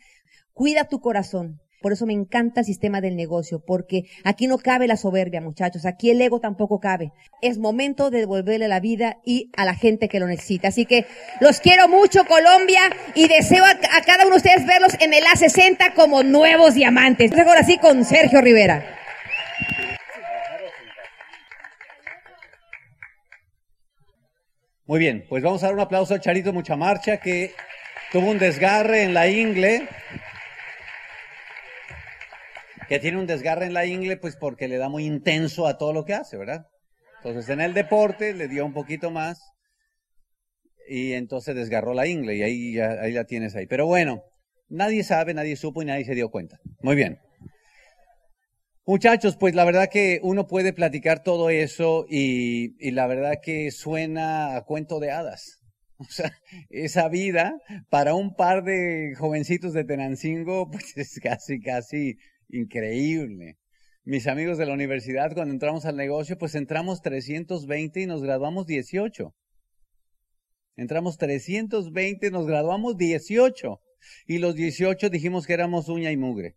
[0.53, 4.89] Cuida tu corazón, Por eso me encanta el sistema del negocio, porque aquí no cabe
[4.89, 5.85] la soberbia, muchachos.
[5.85, 7.13] Aquí el ego tampoco cabe.
[7.43, 10.69] Es momento de devolverle la vida y a la gente que lo necesita.
[10.69, 11.07] Así que
[11.41, 12.81] los quiero mucho, Colombia,
[13.15, 17.31] y deseo a, a cada uno de ustedes verlos en el A60 como nuevos diamantes.
[17.33, 18.96] Ahora sí con Sergio Rivera.
[24.87, 27.53] Muy bien, pues vamos a dar un aplauso a Charito Muchamarcha que
[28.13, 29.89] tuvo un desgarre en la ingle.
[32.89, 35.93] Que tiene un desgarre en la ingle, pues porque le da muy intenso a todo
[35.93, 36.67] lo que hace, ¿verdad?
[37.17, 39.41] Entonces en el deporte le dio un poquito más
[40.89, 43.67] y entonces desgarró la ingle y ahí, ahí la tienes ahí.
[43.67, 44.23] Pero bueno,
[44.69, 46.61] nadie sabe, nadie supo y nadie se dio cuenta.
[46.81, 47.19] Muy bien.
[48.89, 54.57] Muchachos, pues la verdad que uno puede platicar todo eso y, la verdad que suena
[54.57, 55.59] a cuento de hadas.
[55.99, 56.31] O sea,
[56.69, 57.55] esa vida
[57.89, 62.17] para un par de jovencitos de Tenancingo, pues es casi, casi
[62.51, 63.57] increíble.
[64.05, 68.67] Mis amigos de la universidad, cuando entramos al negocio, pues entramos 320 y nos graduamos
[68.67, 69.35] 18.
[70.77, 73.81] Entramos 320, nos graduamos 18.
[74.27, 76.57] Y los 18 dijimos que éramos uña y mugre.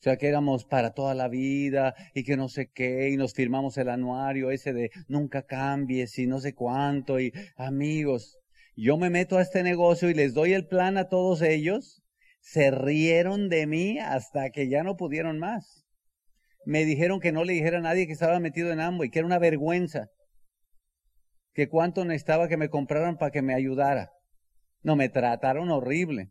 [0.00, 3.34] O sea, que éramos para toda la vida y que no sé qué, y nos
[3.34, 8.38] firmamos el anuario ese de nunca cambies y no sé cuánto, y amigos,
[8.74, 12.02] yo me meto a este negocio y les doy el plan a todos ellos,
[12.40, 15.84] se rieron de mí hasta que ya no pudieron más.
[16.64, 19.26] Me dijeron que no le dijera a nadie que estaba metido en y que era
[19.26, 20.06] una vergüenza,
[21.52, 24.10] que cuánto necesitaba que me compraran para que me ayudara.
[24.82, 26.30] No, me trataron horrible.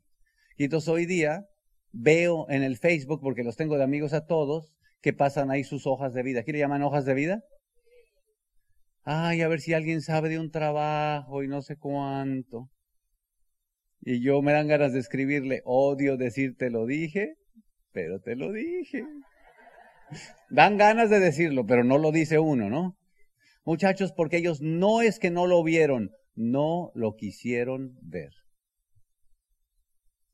[0.58, 1.46] Y entonces hoy día
[1.92, 5.88] veo en el Facebook, porque los tengo de amigos a todos, que pasan ahí sus
[5.88, 6.44] hojas de vida.
[6.44, 7.44] ¿Qué le llaman hojas de vida?
[9.04, 12.70] Ay, a ver si alguien sabe de un trabajo y no sé cuánto.
[14.02, 17.36] Y yo me dan ganas de escribirle, odio decirte lo dije,
[17.92, 19.04] pero te lo dije.
[20.50, 22.98] Dan ganas de decirlo, pero no lo dice uno, ¿no?
[23.66, 28.32] Muchachos, porque ellos no es que no lo vieron, no lo quisieron ver.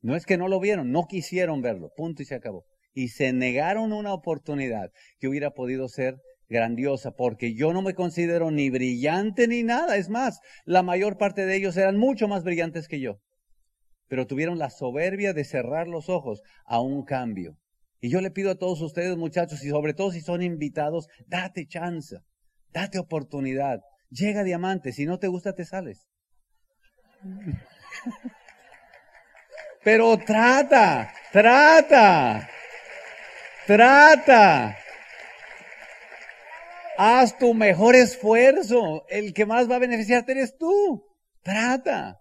[0.06, 2.64] No es que no lo vieron, no quisieron verlo, punto y se acabó.
[2.94, 8.52] Y se negaron una oportunidad que hubiera podido ser grandiosa, porque yo no me considero
[8.52, 9.96] ni brillante ni nada.
[9.96, 13.18] Es más, la mayor parte de ellos eran mucho más brillantes que yo.
[14.06, 17.56] Pero tuvieron la soberbia de cerrar los ojos a un cambio.
[18.00, 21.66] Y yo le pido a todos ustedes, muchachos, y sobre todo si son invitados, date
[21.66, 22.16] chance,
[22.70, 23.80] date oportunidad.
[24.10, 26.06] Llega diamante, si no te gusta, te sales.
[29.86, 32.50] Pero trata, trata,
[33.68, 34.76] trata.
[36.98, 39.06] Haz tu mejor esfuerzo.
[39.08, 41.04] El que más va a beneficiarte eres tú.
[41.44, 42.18] Trata.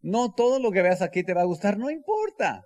[0.00, 2.62] No todo lo que veas aquí te va a gustar, no importa.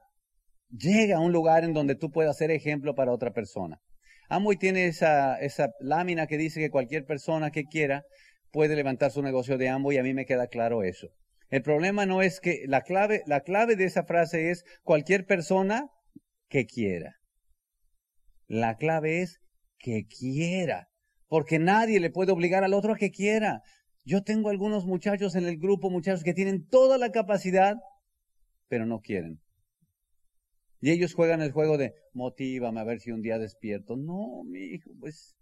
[0.68, 3.80] Llega a un lugar en donde tú puedas ser ejemplo para otra persona.
[4.28, 8.04] Amway tiene esa, esa lámina que dice que cualquier persona que quiera
[8.50, 11.08] puede levantar su negocio de Amway y a mí me queda claro eso.
[11.52, 15.90] El problema no es que la clave, la clave de esa frase es cualquier persona
[16.48, 17.16] que quiera.
[18.46, 19.38] La clave es
[19.78, 20.88] que quiera,
[21.28, 23.60] porque nadie le puede obligar al otro a que quiera.
[24.02, 27.76] Yo tengo algunos muchachos en el grupo, muchachos que tienen toda la capacidad,
[28.68, 29.38] pero no quieren.
[30.80, 33.96] Y ellos juegan el juego de motívame a ver si un día despierto.
[33.98, 35.36] No, mi hijo, pues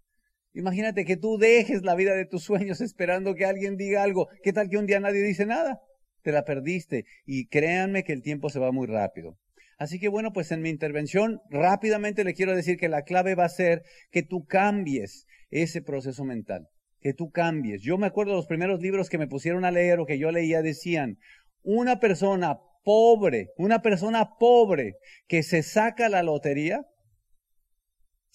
[0.51, 4.27] imagínate que tú dejes la vida de tus sueños esperando que alguien diga algo.
[4.43, 5.79] ¿Qué tal que un día nadie dice nada?
[6.21, 7.05] Te la perdiste.
[7.25, 9.37] Y créanme que el tiempo se va muy rápido.
[9.77, 13.45] Así que bueno, pues en mi intervención rápidamente le quiero decir que la clave va
[13.45, 13.81] a ser
[14.11, 16.67] que tú cambies ese proceso mental,
[16.99, 17.81] que tú cambies.
[17.81, 20.31] Yo me acuerdo de los primeros libros que me pusieron a leer o que yo
[20.31, 21.17] leía decían,
[21.63, 26.85] una persona pobre, una persona pobre que se saca la lotería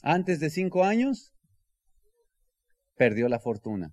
[0.03, 1.33] antes de cinco años,
[2.96, 3.92] perdió la fortuna.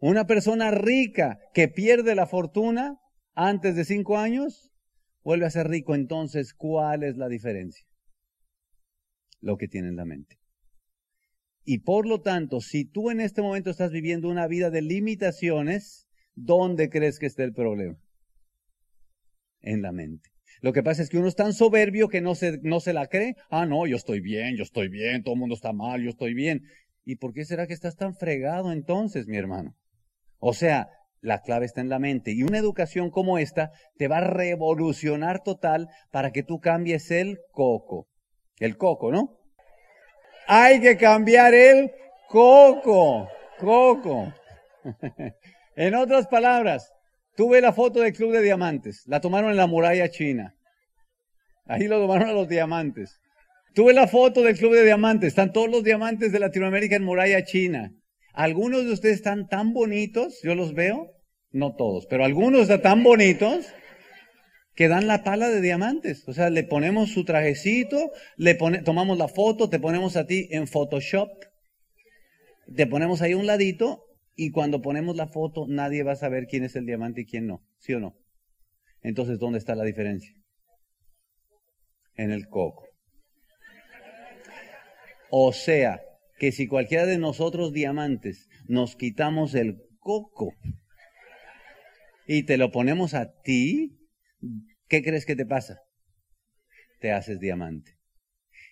[0.00, 2.98] Una persona rica que pierde la fortuna
[3.34, 4.70] antes de cinco años,
[5.22, 5.94] vuelve a ser rico.
[5.94, 7.84] Entonces, ¿cuál es la diferencia?
[9.40, 10.38] Lo que tiene en la mente.
[11.64, 16.08] Y por lo tanto, si tú en este momento estás viviendo una vida de limitaciones,
[16.34, 17.98] ¿dónde crees que está el problema?
[19.60, 20.30] En la mente.
[20.60, 23.08] Lo que pasa es que uno es tan soberbio que no se, no se la
[23.08, 23.34] cree.
[23.50, 26.34] Ah, no, yo estoy bien, yo estoy bien, todo el mundo está mal, yo estoy
[26.34, 26.62] bien.
[27.04, 29.76] ¿Y por qué será que estás tan fregado entonces, mi hermano?
[30.38, 30.88] O sea,
[31.20, 32.32] la clave está en la mente.
[32.32, 37.38] Y una educación como esta te va a revolucionar total para que tú cambies el
[37.50, 38.08] coco.
[38.58, 39.38] El coco, ¿no?
[40.46, 41.90] Hay que cambiar el
[42.28, 43.28] coco.
[43.58, 44.32] Coco.
[45.76, 46.92] en otras palabras,
[47.36, 49.02] tuve la foto del Club de Diamantes.
[49.06, 50.54] La tomaron en la muralla china.
[51.66, 53.20] Ahí lo tomaron a los diamantes.
[53.74, 55.28] Tuve la foto del Club de Diamantes.
[55.28, 57.92] Están todos los diamantes de Latinoamérica en muralla china.
[58.38, 61.10] Algunos de ustedes están tan bonitos, yo los veo,
[61.50, 63.66] no todos, pero algunos están tan bonitos
[64.76, 66.22] que dan la pala de diamantes.
[66.28, 70.68] O sea, le ponemos su trajecito, le tomamos la foto, te ponemos a ti en
[70.68, 71.28] Photoshop,
[72.76, 74.04] te ponemos ahí un ladito
[74.36, 77.48] y cuando ponemos la foto nadie va a saber quién es el diamante y quién
[77.48, 78.14] no, ¿sí o no?
[79.02, 80.32] Entonces, ¿dónde está la diferencia?
[82.14, 82.86] En el coco.
[85.28, 86.00] O sea,
[86.38, 90.54] que si cualquiera de nosotros diamantes nos quitamos el coco
[92.26, 93.98] y te lo ponemos a ti,
[94.88, 95.80] ¿qué crees que te pasa?
[97.00, 97.98] Te haces diamante.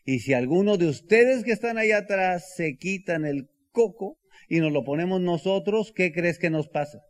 [0.05, 4.73] Y si alguno de ustedes que están ahí atrás se quitan el coco y nos
[4.73, 7.01] lo ponemos nosotros, ¿qué crees que nos pasa?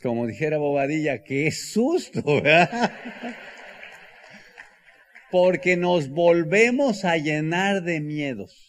[0.00, 2.92] Como dijera Bobadilla, qué susto, ¿verdad?
[5.30, 8.65] Porque nos volvemos a llenar de miedos,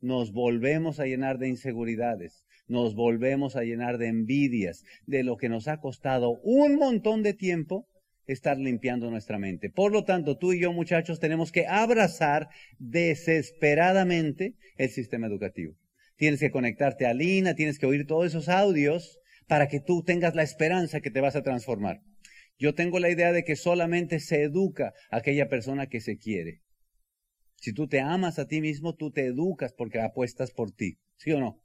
[0.00, 5.48] nos volvemos a llenar de inseguridades, nos volvemos a llenar de envidias, de lo que
[5.48, 7.86] nos ha costado un montón de tiempo
[8.26, 9.70] estar limpiando nuestra mente.
[9.70, 15.74] Por lo tanto, tú y yo, muchachos, tenemos que abrazar desesperadamente el sistema educativo.
[16.16, 20.34] Tienes que conectarte a Lina, tienes que oír todos esos audios para que tú tengas
[20.34, 22.00] la esperanza que te vas a transformar.
[22.58, 26.62] Yo tengo la idea de que solamente se educa a aquella persona que se quiere.
[27.66, 30.98] Si tú te amas a ti mismo, tú te educas porque apuestas por ti.
[31.16, 31.64] ¿Sí o no?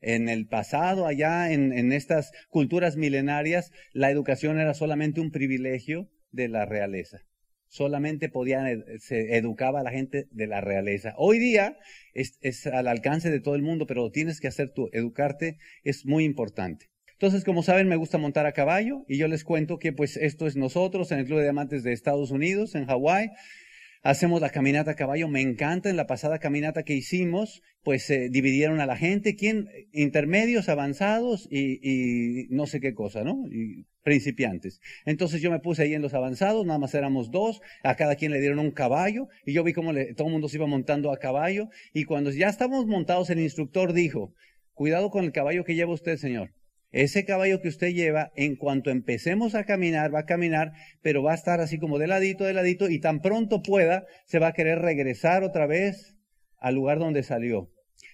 [0.00, 6.48] En el pasado, allá en, estas culturas milenarias, la educación era solamente un privilegio de
[6.48, 7.26] la realeza.
[7.68, 11.12] Solamente podían, eh, se educaba a la gente de la realeza.
[11.18, 11.76] Hoy día
[12.14, 14.88] es, al alcance de todo el mundo, pero lo tienes que hacer tú.
[14.94, 16.86] Educarte es muy importante.
[17.12, 20.46] Entonces, como saben, me gusta montar a caballo y yo les cuento que pues esto
[20.46, 23.28] es nosotros en el Club de Diamantes de Estados Unidos, en Hawái.
[24.04, 25.88] Hacemos la caminata a caballo, me encanta.
[25.88, 29.70] En la pasada caminata que hicimos, pues se dividieron a la gente, ¿quién?
[29.92, 33.46] Intermedios, avanzados y, y, no sé qué cosa, ¿no?
[33.50, 34.82] Y principiantes.
[35.06, 38.30] Entonces yo me puse ahí en los avanzados, nada más éramos dos, a cada quien
[38.30, 41.10] le dieron un caballo y yo vi cómo le, todo el mundo se iba montando
[41.10, 44.34] a caballo y cuando ya estábamos montados el instructor dijo,
[44.74, 46.52] cuidado con el caballo que lleva usted, señor.
[46.94, 51.32] Ese caballo que usted lleva, en cuanto empecemos a caminar, va a caminar, pero va
[51.32, 54.52] a estar así como de ladito, de ladito, y tan pronto pueda, se va a
[54.52, 56.14] querer regresar otra vez
[56.56, 57.68] al lugar donde salió.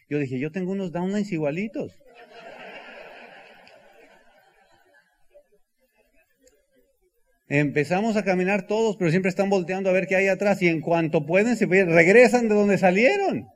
[0.09, 1.93] Yo dije, yo tengo unos downlines igualitos.
[7.49, 10.81] Empezamos a caminar todos, pero siempre están volteando a ver qué hay atrás y en
[10.81, 13.47] cuanto pueden se regresan de donde salieron.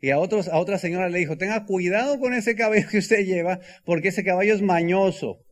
[0.00, 3.24] Y a, otros, a otra señora le dijo, tenga cuidado con ese caballo que usted
[3.24, 5.44] lleva, porque ese caballo es mañoso.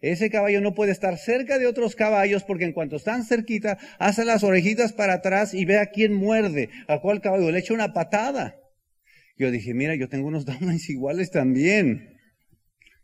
[0.00, 4.24] Ese caballo no puede estar cerca de otros caballos porque en cuanto están cerquita, hace
[4.24, 7.92] las orejitas para atrás y ve a quién muerde, a cuál caballo, le echa una
[7.92, 8.56] patada.
[9.36, 12.16] Yo dije, mira, yo tengo unos downlines iguales también,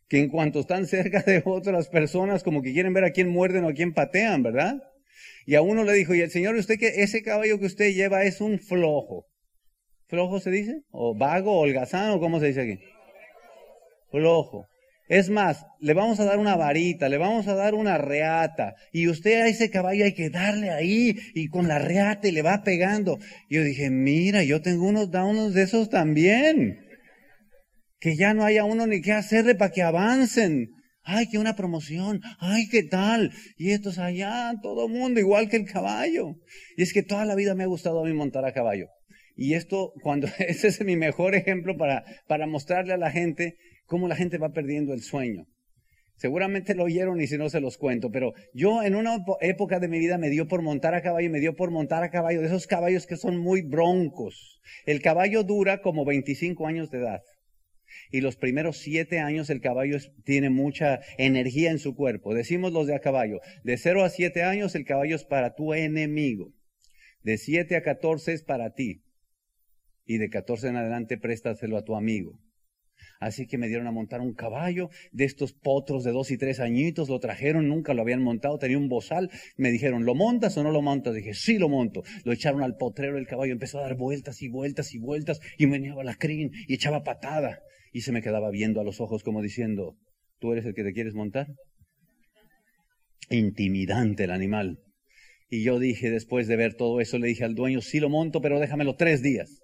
[0.08, 3.64] que en cuanto están cerca de otras personas, como que quieren ver a quién muerden
[3.64, 4.76] o a quién patean, ¿verdad?
[5.46, 8.22] Y a uno le dijo, y el señor, usted que ese caballo que usted lleva
[8.22, 9.26] es un flojo.
[10.14, 10.82] ¿Flojo se dice?
[10.92, 12.78] ¿O vago, holgazán, o cómo se dice aquí?
[14.12, 14.68] Flojo.
[15.08, 19.08] Es más, le vamos a dar una varita, le vamos a dar una reata, y
[19.08, 22.62] usted a ese caballo hay que darle ahí, y con la reata y le va
[22.62, 23.18] pegando.
[23.48, 26.78] Y yo dije, mira, yo tengo unos downs de esos también.
[27.98, 30.68] Que ya no haya uno ni qué hacerle para que avancen.
[31.02, 32.20] Ay, que una promoción.
[32.38, 33.32] Ay, qué tal.
[33.56, 36.36] Y estos allá, todo mundo igual que el caballo.
[36.76, 38.86] Y es que toda la vida me ha gustado a mí montar a caballo.
[39.36, 44.08] Y esto, cuando, ese es mi mejor ejemplo para, para mostrarle a la gente cómo
[44.08, 45.46] la gente va perdiendo el sueño.
[46.16, 49.88] Seguramente lo oyeron y si no se los cuento, pero yo en una época de
[49.88, 52.46] mi vida me dio por montar a caballo, me dio por montar a caballo, de
[52.46, 54.60] esos caballos que son muy broncos.
[54.86, 57.22] El caballo dura como 25 años de edad.
[58.10, 62.32] Y los primeros siete años el caballo tiene mucha energía en su cuerpo.
[62.32, 63.40] Decimos los de a caballo.
[63.64, 66.52] De 0 a 7 años el caballo es para tu enemigo.
[67.22, 69.04] De 7 a 14 es para ti
[70.04, 72.38] y de 14 en adelante préstaselo a tu amigo.
[73.20, 76.60] Así que me dieron a montar un caballo de estos potros de dos y tres
[76.60, 80.62] añitos, lo trajeron, nunca lo habían montado, tenía un bozal, me dijeron, ¿lo montas o
[80.62, 81.14] no lo montas?
[81.14, 82.02] Dije, sí lo monto.
[82.24, 85.66] Lo echaron al potrero, el caballo empezó a dar vueltas y vueltas y vueltas y
[85.66, 87.60] meneaba la crin y echaba patada
[87.92, 89.96] y se me quedaba viendo a los ojos como diciendo,
[90.38, 91.46] ¿tú eres el que te quieres montar?
[93.30, 94.80] Intimidante el animal.
[95.48, 98.40] Y yo dije, después de ver todo eso, le dije al dueño, sí lo monto,
[98.40, 99.60] pero déjamelo tres días.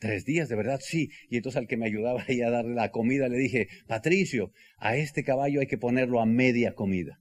[0.00, 1.10] Tres días, de verdad, sí.
[1.28, 4.96] Y entonces al que me ayudaba ahí a darle la comida le dije, Patricio, a
[4.96, 7.20] este caballo hay que ponerlo a media comida.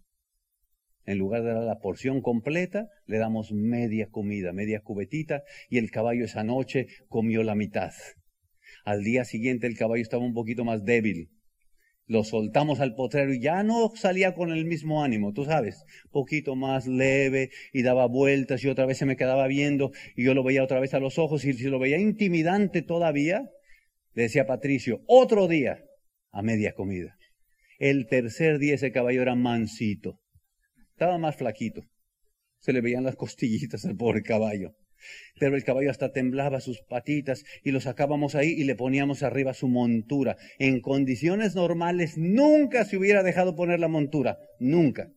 [1.05, 5.91] En lugar de dar la porción completa, le damos media comida, media cubetita, y el
[5.91, 7.91] caballo esa noche comió la mitad.
[8.85, 11.31] Al día siguiente el caballo estaba un poquito más débil.
[12.09, 16.55] Lo soltamos al potrero y ya no salía con el mismo ánimo, tú sabes, poquito
[16.55, 20.43] más leve y daba vueltas y otra vez se me quedaba viendo y yo lo
[20.43, 23.47] veía otra vez a los ojos y si lo veía intimidante todavía,
[24.15, 25.83] le decía Patricio, otro día
[26.31, 27.15] a media comida.
[27.77, 30.19] El tercer día ese caballo era mansito,
[30.89, 31.83] estaba más flaquito,
[32.57, 34.73] se le veían las costillitas al pobre caballo.
[35.39, 39.53] Pero el caballo hasta temblaba sus patitas y lo sacábamos ahí y le poníamos arriba
[39.53, 40.37] su montura.
[40.57, 45.11] En condiciones normales nunca se hubiera dejado poner la montura, nunca.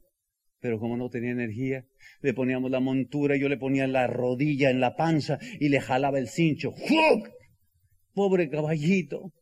[0.61, 1.85] Pero como no tenía energía,
[2.21, 5.81] le poníamos la montura, y yo le ponía la rodilla en la panza y le
[5.81, 6.73] jalaba el cincho.
[8.15, 9.33] Pobre caballito.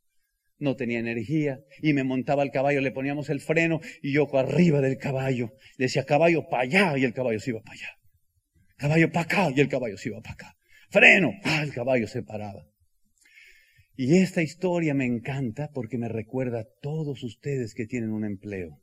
[0.59, 4.83] No tenía energía y me montaba el caballo, le poníamos el freno y yo arriba
[4.83, 5.53] del caballo.
[5.79, 8.00] Le decía caballo para allá y el caballo se iba para allá.
[8.81, 10.57] Caballo para acá y el caballo se iba para acá.
[10.89, 12.67] Freno, ah, el caballo se paraba.
[13.95, 18.81] Y esta historia me encanta porque me recuerda a todos ustedes que tienen un empleo.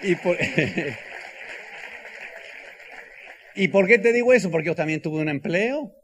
[0.00, 0.38] Y por,
[3.54, 4.50] ¿Y por qué te digo eso?
[4.50, 5.97] Porque yo también tuve un empleo.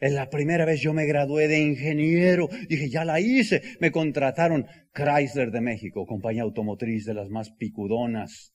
[0.00, 2.48] Es la primera vez yo me gradué de ingeniero.
[2.68, 3.62] Dije, ya la hice.
[3.80, 8.54] Me contrataron Chrysler de México, compañía automotriz de las más picudonas.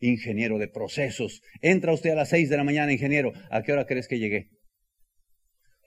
[0.00, 1.40] Ingeniero de procesos.
[1.62, 3.32] Entra usted a las seis de la mañana, ingeniero.
[3.50, 4.50] ¿A qué hora crees que llegué?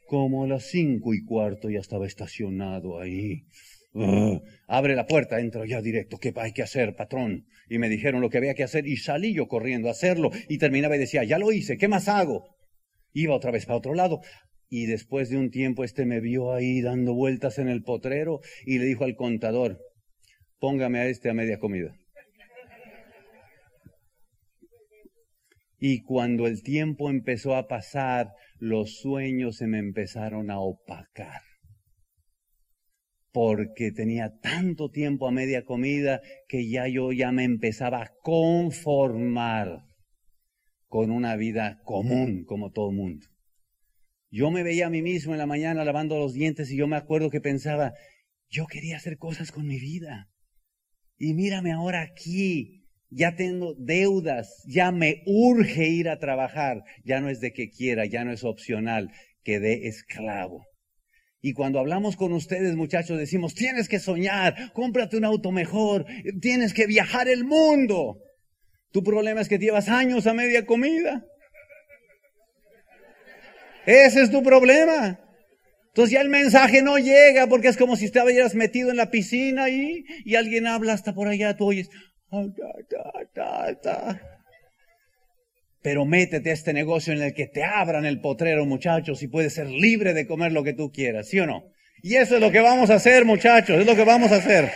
[0.07, 3.43] Como a las cinco y cuarto ya estaba estacionado ahí.
[3.93, 6.17] Ah, abre la puerta, entro ya directo.
[6.17, 7.45] ¿Qué hay que hacer, patrón?
[7.69, 10.31] Y me dijeron lo que había que hacer y salí yo corriendo a hacerlo.
[10.49, 12.55] Y terminaba y decía, ya lo hice, ¿qué más hago?
[13.13, 14.21] Iba otra vez para otro lado.
[14.77, 18.77] Y después de un tiempo este me vio ahí dando vueltas en el potrero y
[18.77, 19.79] le dijo al contador,
[20.59, 21.95] póngame a este a media comida.
[25.79, 31.39] Y cuando el tiempo empezó a pasar, los sueños se me empezaron a opacar.
[33.31, 36.19] Porque tenía tanto tiempo a media comida
[36.49, 39.85] que ya yo ya me empezaba a conformar
[40.87, 43.25] con una vida común como todo mundo.
[44.35, 46.97] Yo me veía a mí mismo en la mañana lavando los dientes y yo me
[46.97, 47.93] acuerdo que pensaba,
[48.49, 50.27] yo quería hacer cosas con mi vida.
[51.17, 57.29] Y mírame ahora aquí, ya tengo deudas, ya me urge ir a trabajar, ya no
[57.29, 59.09] es de que quiera, ya no es opcional,
[59.41, 60.65] quedé esclavo.
[61.39, 66.05] Y cuando hablamos con ustedes, muchachos, decimos, tienes que soñar, cómprate un auto mejor,
[66.41, 68.17] tienes que viajar el mundo.
[68.91, 71.23] Tu problema es que llevas años a media comida.
[73.85, 75.19] Ese es tu problema.
[75.87, 79.69] Entonces ya el mensaje no llega porque es como si estuvieras metido en la piscina
[79.69, 81.89] y, y alguien habla hasta por allá, tú oyes.
[85.81, 89.53] Pero métete a este negocio en el que te abran el potrero, muchachos, y puedes
[89.53, 91.63] ser libre de comer lo que tú quieras, ¿sí o no?
[92.01, 94.71] Y eso es lo que vamos a hacer, muchachos, es lo que vamos a hacer.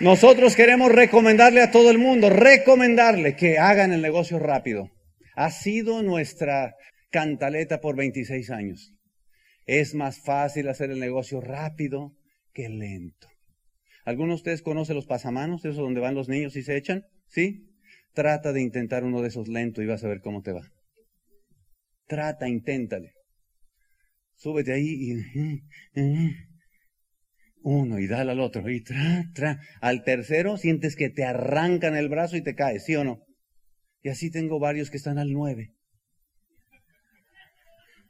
[0.00, 4.90] Nosotros queremos recomendarle a todo el mundo, recomendarle que hagan el negocio rápido.
[5.36, 6.74] Ha sido nuestra
[7.12, 8.92] cantaleta por 26 años.
[9.66, 12.16] Es más fácil hacer el negocio rápido
[12.52, 13.28] que lento.
[14.04, 17.04] ¿Alguno de ustedes conoce los pasamanos, esos donde van los niños y se echan?
[17.28, 17.68] ¿Sí?
[18.14, 20.62] Trata de intentar uno de esos lento y vas a ver cómo te va.
[22.08, 23.12] Trata, inténtale.
[24.34, 25.12] Súbete ahí
[25.94, 26.00] y
[27.62, 29.60] uno y dale al otro y tra, tra.
[29.80, 33.20] Al tercero sientes que te arrancan el brazo y te caes, ¿sí o no?
[34.02, 35.74] Y así tengo varios que están al nueve.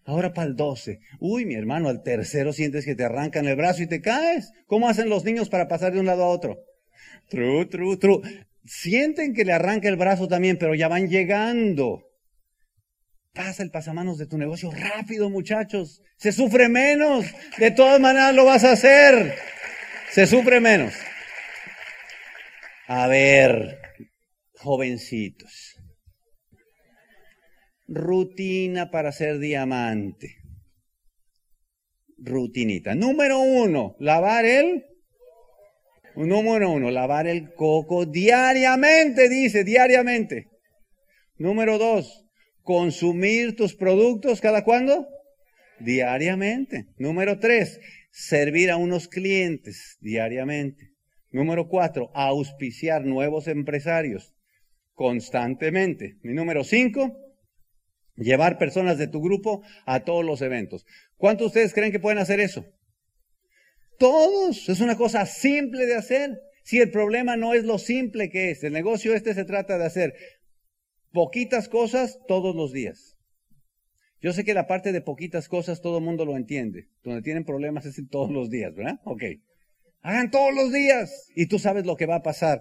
[0.04, 1.00] Ahora para el 12.
[1.20, 4.52] Uy, mi hermano, al tercero sientes que te arrancan el brazo y te caes.
[4.66, 6.58] ¿Cómo hacen los niños para pasar de un lado a otro?
[7.28, 8.22] Tru, tru, tru.
[8.64, 12.02] Sienten que le arranca el brazo también, pero ya van llegando.
[13.32, 16.02] Pasa el pasamanos de tu negocio rápido, muchachos.
[16.16, 17.24] Se sufre menos.
[17.58, 19.36] De todas maneras lo vas a hacer.
[20.10, 20.92] Se sufre menos.
[22.88, 23.78] A ver,
[24.54, 25.71] jovencitos
[27.92, 30.36] rutina para ser diamante.
[32.18, 32.94] Rutinita.
[32.94, 34.84] Número uno, lavar el.
[36.14, 40.46] Número uno, lavar el coco diariamente, dice, diariamente.
[41.36, 42.26] Número dos,
[42.62, 45.06] consumir tus productos cada cuándo?
[45.80, 46.86] Diariamente.
[46.98, 47.80] Número tres,
[48.10, 50.90] servir a unos clientes diariamente.
[51.30, 54.34] Número cuatro, auspiciar nuevos empresarios
[54.92, 56.18] constantemente.
[56.22, 57.16] Mi número cinco,
[58.16, 60.84] Llevar personas de tu grupo a todos los eventos.
[61.16, 62.64] ¿Cuántos de ustedes creen que pueden hacer eso?
[63.98, 64.68] Todos.
[64.68, 66.38] Es una cosa simple de hacer.
[66.64, 69.86] Si el problema no es lo simple que es, el negocio este se trata de
[69.86, 70.14] hacer
[71.12, 73.16] poquitas cosas todos los días.
[74.20, 76.88] Yo sé que la parte de poquitas cosas todo el mundo lo entiende.
[77.02, 79.00] Donde tienen problemas es todos los días, ¿verdad?
[79.04, 79.24] Ok.
[80.00, 82.60] Hagan todos los días y tú sabes lo que va a pasar.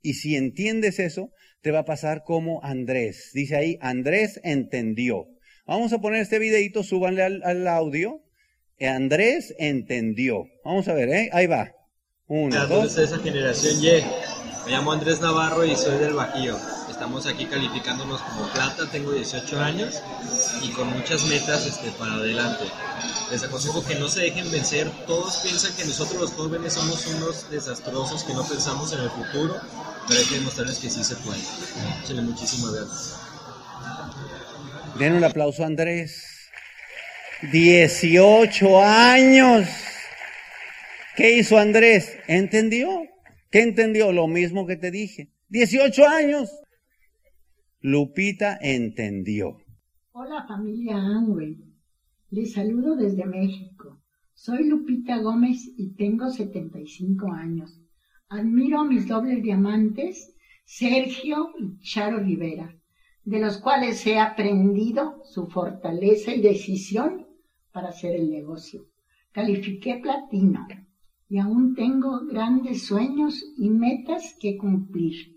[0.00, 1.30] Y si entiendes eso,
[1.62, 3.30] te va a pasar como Andrés.
[3.32, 5.26] Dice ahí, Andrés entendió.
[5.66, 8.20] Vamos a poner este videito, súbanle al, audio.
[8.80, 10.44] Andrés entendió.
[10.64, 11.30] Vamos a ver, ¿eh?
[11.32, 11.72] Ahí va.
[12.26, 12.98] Uno, dos.
[12.98, 14.02] esa generación Y.
[14.64, 16.56] Me llamo Andrés Navarro y soy del Bajío.
[16.88, 20.00] Estamos aquí calificándonos como plata, tengo 18 años
[20.62, 22.64] y con muchas metas este, para adelante.
[23.30, 24.88] Les aconsejo que no se dejen vencer.
[25.06, 29.56] Todos piensan que nosotros los jóvenes somos unos desastrosos que no pensamos en el futuro,
[30.08, 31.40] pero hay que demostrarles que sí se puede.
[32.02, 33.20] Échenle muchísimas gracias.
[34.98, 36.50] Den un aplauso a Andrés.
[37.50, 39.68] 18 años.
[41.16, 42.16] ¿Qué hizo Andrés?
[42.26, 43.02] ¿Entendió?
[43.50, 44.12] ¿Qué entendió?
[44.12, 45.30] Lo mismo que te dije.
[45.48, 46.50] 18 años.
[47.80, 49.56] Lupita entendió.
[50.12, 51.58] Hola familia Angüe.
[52.30, 54.00] Les saludo desde México.
[54.34, 57.80] Soy Lupita Gómez y tengo 75 años.
[58.32, 62.74] Admiro a mis dobles diamantes, Sergio y Charo Rivera,
[63.26, 67.26] de los cuales he aprendido su fortaleza y decisión
[67.72, 68.86] para hacer el negocio.
[69.32, 70.66] Califiqué platino
[71.28, 75.36] y aún tengo grandes sueños y metas que cumplir.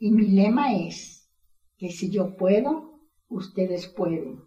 [0.00, 1.30] Y mi lema es
[1.78, 2.98] que si yo puedo,
[3.28, 4.40] ustedes pueden.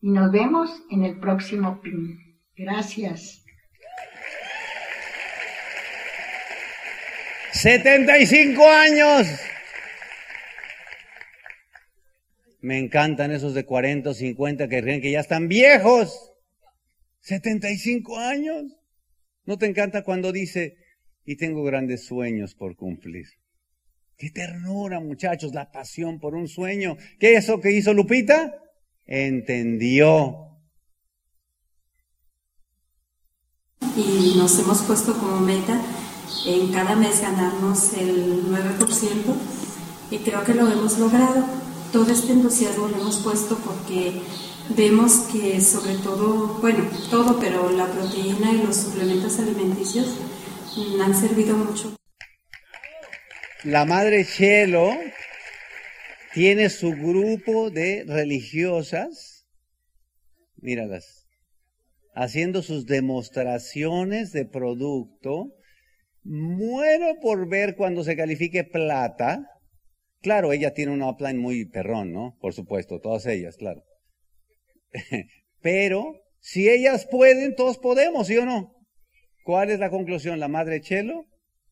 [0.00, 2.20] Y nos vemos en el próximo PIN.
[2.56, 3.45] Gracias.
[7.56, 9.26] 75 años.
[12.60, 16.32] Me encantan esos de 40 o 50 que creen que ya están viejos.
[17.20, 18.64] 75 años.
[19.44, 20.76] ¿No te encanta cuando dice,
[21.24, 23.26] y tengo grandes sueños por cumplir?
[24.18, 26.96] Qué ternura, muchachos, la pasión por un sueño.
[27.18, 28.54] ¿Qué es eso que hizo Lupita?
[29.06, 30.58] Entendió.
[33.96, 35.95] Y nos hemos puesto como meta
[36.44, 39.34] en cada mes ganarnos el 9%
[40.10, 41.44] y creo que lo hemos logrado.
[41.92, 44.20] Todo este entusiasmo lo hemos puesto porque
[44.76, 50.06] vemos que sobre todo, bueno, todo, pero la proteína y los suplementos alimenticios
[51.00, 51.96] han servido mucho.
[53.64, 54.90] La madre Chelo
[56.34, 59.46] tiene su grupo de religiosas,
[60.56, 61.26] míralas,
[62.14, 65.52] haciendo sus demostraciones de producto.
[66.28, 69.48] Muero por ver cuando se califique plata.
[70.22, 72.36] Claro, ella tiene un upline muy perrón, ¿no?
[72.40, 73.84] Por supuesto, todas ellas, claro.
[75.62, 78.72] Pero si ellas pueden, todos podemos, ¿sí o no?
[79.44, 80.40] ¿Cuál es la conclusión?
[80.40, 81.26] La madre Chelo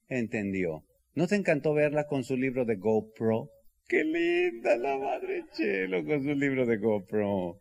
[0.09, 0.85] entendió.
[1.15, 3.49] ¿No te encantó verla con su libro de GoPro?
[3.89, 7.59] Qué linda la madre Chelo con su libro de GoPro.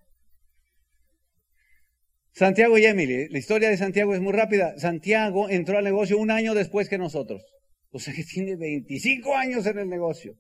[2.34, 4.78] Santiago y Emily, la historia de Santiago es muy rápida.
[4.80, 7.44] Santiago entró al negocio un año después que nosotros.
[7.92, 10.36] O sea que tiene 25 años en el negocio.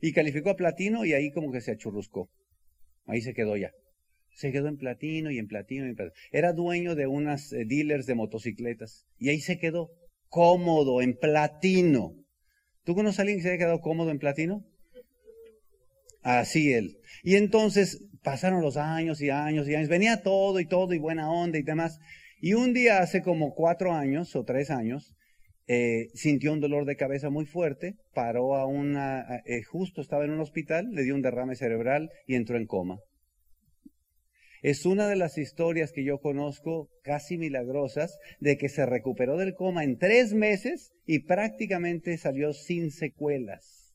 [0.00, 2.30] Y calificó a platino y ahí como que se achurruscó.
[3.04, 3.70] Ahí se quedó ya.
[4.34, 6.16] Se quedó en platino y en platino y en platino.
[6.32, 9.04] Era dueño de unas eh, dealers de motocicletas.
[9.18, 9.90] Y ahí se quedó
[10.28, 12.14] cómodo en platino.
[12.84, 14.64] ¿Tú conoces a alguien que se haya quedado cómodo en platino?
[16.22, 16.96] Así él.
[17.22, 19.88] Y entonces pasaron los años y años y años.
[19.88, 21.98] Venía todo y todo y buena onda y demás.
[22.40, 25.14] Y un día hace como cuatro años o tres años,
[25.66, 30.32] eh, sintió un dolor de cabeza muy fuerte, paró a una, eh, justo estaba en
[30.32, 32.98] un hospital, le dio un derrame cerebral y entró en coma.
[34.62, 39.54] Es una de las historias que yo conozco casi milagrosas de que se recuperó del
[39.54, 43.94] coma en tres meses y prácticamente salió sin secuelas.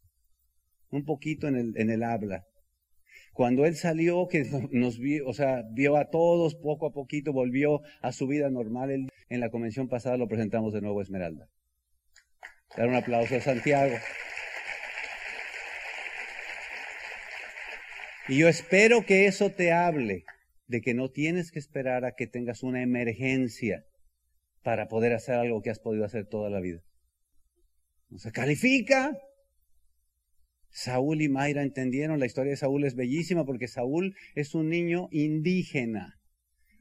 [0.89, 2.45] Un poquito en el, en el habla.
[3.35, 7.81] Cuando él salió, que nos vio, o sea, vio a todos poco a poquito, volvió
[8.01, 9.09] a su vida normal.
[9.27, 11.49] en la convención pasada lo presentamos de nuevo a Esmeralda.
[12.77, 13.93] Dar un aplauso a Santiago.
[18.29, 20.23] Y yo espero que eso te hable
[20.67, 23.85] de que no tienes que esperar a que tengas una emergencia
[24.63, 26.85] para poder hacer algo que has podido hacer toda la vida.
[28.07, 29.11] No se califica.
[30.75, 35.07] Saúl y Mayra entendieron, la historia de Saúl es bellísima porque Saúl es un niño
[35.09, 36.15] indígena.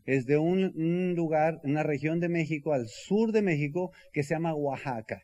[0.04, 4.52] Es de un, lugar, una región de México, al sur de México, que se llama
[4.52, 5.22] Oaxaca.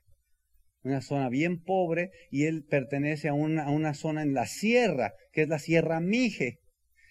[0.85, 5.15] Una zona bien pobre y él pertenece a una, a una zona en la sierra,
[5.33, 6.61] que es la Sierra Mije.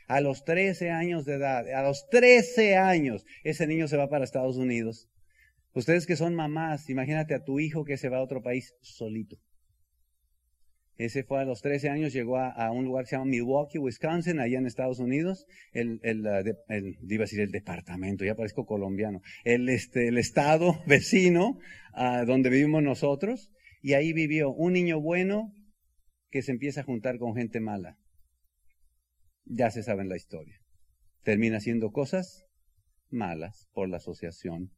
[0.08, 4.24] A los 13 años de edad, a los 13 años, ese niño se va para
[4.24, 5.10] Estados Unidos.
[5.74, 9.38] Ustedes que son mamás, imagínate a tu hijo que se va a otro país solito.
[11.00, 14.42] Ese fue a los 13 años, llegó a, un lugar que se llama Milwaukee, Wisconsin,
[14.42, 15.46] allá en Estados Unidos.
[15.72, 19.22] El, el, uh, el, decir el departamento, ya parezco colombiano.
[19.46, 21.58] El, este, el estado vecino
[21.96, 23.50] uh, donde vivimos nosotros.
[23.82, 25.54] Y ahí vivió un niño bueno
[26.32, 27.98] que se empieza a juntar con gente mala.
[29.46, 30.60] Ya se sabe la historia.
[31.24, 32.46] Termina haciendo cosas
[33.10, 34.74] malas por la asociación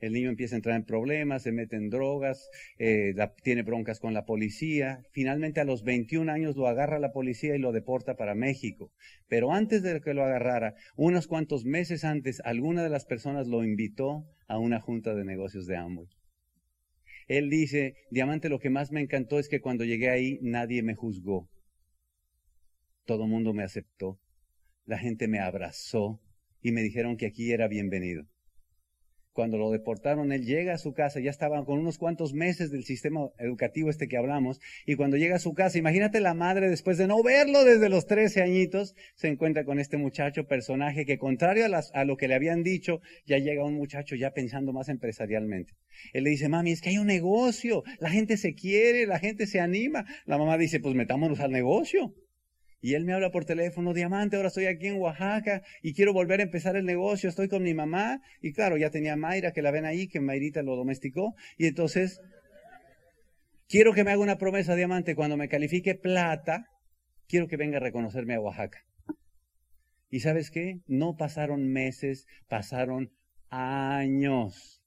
[0.00, 4.14] el niño empieza a entrar en problemas, se mete en drogas, eh, tiene broncas con
[4.14, 5.02] la policía.
[5.10, 8.92] Finalmente a los 21 años lo agarra la policía y lo deporta para México.
[9.28, 13.64] Pero antes de que lo agarrara, unos cuantos meses antes, alguna de las personas lo
[13.64, 16.08] invitó a una junta de negocios de Amway.
[17.26, 20.94] Él dice, Diamante, lo que más me encantó es que cuando llegué ahí nadie me
[20.94, 21.48] juzgó.
[23.04, 24.18] Todo el mundo me aceptó.
[24.86, 26.22] La gente me abrazó
[26.62, 28.26] y me dijeron que aquí era bienvenido
[29.38, 32.82] cuando lo deportaron, él llega a su casa, ya estaba con unos cuantos meses del
[32.82, 36.98] sistema educativo este que hablamos, y cuando llega a su casa, imagínate la madre después
[36.98, 41.66] de no verlo desde los 13 añitos, se encuentra con este muchacho, personaje que contrario
[41.66, 45.72] a, a lo que le habían dicho, ya llega un muchacho ya pensando más empresarialmente.
[46.12, 49.46] Él le dice, mami, es que hay un negocio, la gente se quiere, la gente
[49.46, 50.04] se anima.
[50.26, 52.12] La mamá dice, pues metámonos al negocio.
[52.80, 56.40] Y él me habla por teléfono, Diamante, ahora estoy aquí en Oaxaca y quiero volver
[56.40, 58.20] a empezar el negocio, estoy con mi mamá.
[58.40, 61.34] Y claro, ya tenía a Mayra, que la ven ahí, que Mayrita lo domesticó.
[61.56, 62.20] Y entonces,
[63.68, 66.66] quiero que me haga una promesa, Diamante, cuando me califique plata,
[67.26, 68.84] quiero que venga a reconocerme a Oaxaca.
[70.08, 70.78] ¿Y sabes qué?
[70.86, 73.10] No pasaron meses, pasaron
[73.50, 74.82] años.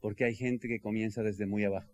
[0.00, 1.90] Porque hay gente que comienza desde muy abajo.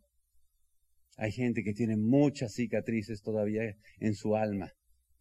[1.16, 4.72] Hay gente que tiene muchas cicatrices todavía en su alma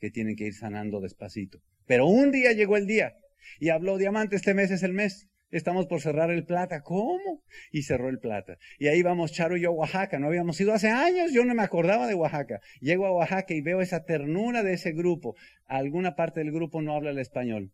[0.05, 1.59] que tienen que ir sanando despacito.
[1.87, 3.15] Pero un día llegó el día
[3.59, 5.27] y habló Diamante, este mes es el mes.
[5.49, 6.81] Estamos por cerrar el plata.
[6.81, 7.41] ¿Cómo?
[7.71, 8.57] Y cerró el plata.
[8.77, 10.19] Y ahí vamos Charo y yo a Oaxaca.
[10.19, 11.31] No habíamos ido hace años.
[11.33, 12.61] Yo no me acordaba de Oaxaca.
[12.81, 15.35] Llego a Oaxaca y veo esa ternura de ese grupo.
[15.65, 17.71] Alguna parte del grupo no habla el español.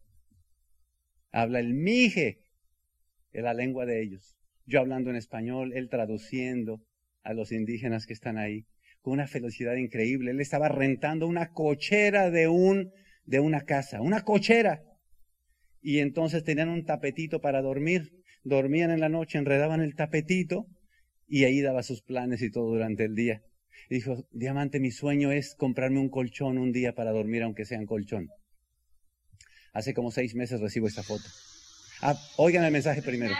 [1.31, 2.43] Habla el mije,
[3.33, 4.37] la lengua de ellos.
[4.65, 6.81] Yo hablando en español, él traduciendo
[7.23, 8.67] a los indígenas que están ahí
[9.01, 10.31] con una felicidad increíble.
[10.31, 12.91] Él estaba rentando una cochera de un,
[13.25, 14.81] de una casa, una cochera.
[15.81, 18.11] Y entonces tenían un tapetito para dormir.
[18.43, 20.65] Dormían en la noche, enredaban el tapetito
[21.27, 23.41] y ahí daba sus planes y todo durante el día.
[23.89, 27.85] Dijo, Diamante, mi sueño es comprarme un colchón un día para dormir, aunque sea en
[27.85, 28.29] colchón.
[29.73, 31.23] Hace como seis meses recibo esta foto.
[32.01, 33.33] Ah, oigan el mensaje primero.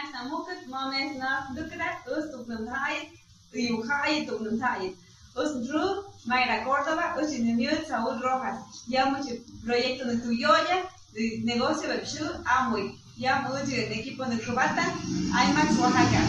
[5.34, 8.60] Osdru, Mayra Córdoba, Osinemiu, Saúl Rojas.
[8.88, 12.94] Ya mucho proyecto de Tuyoya, de negocio de Chu, Amway.
[13.16, 14.94] Ya mucho del equipo de Cubata,
[15.28, 16.22] IMAX Oaxaca.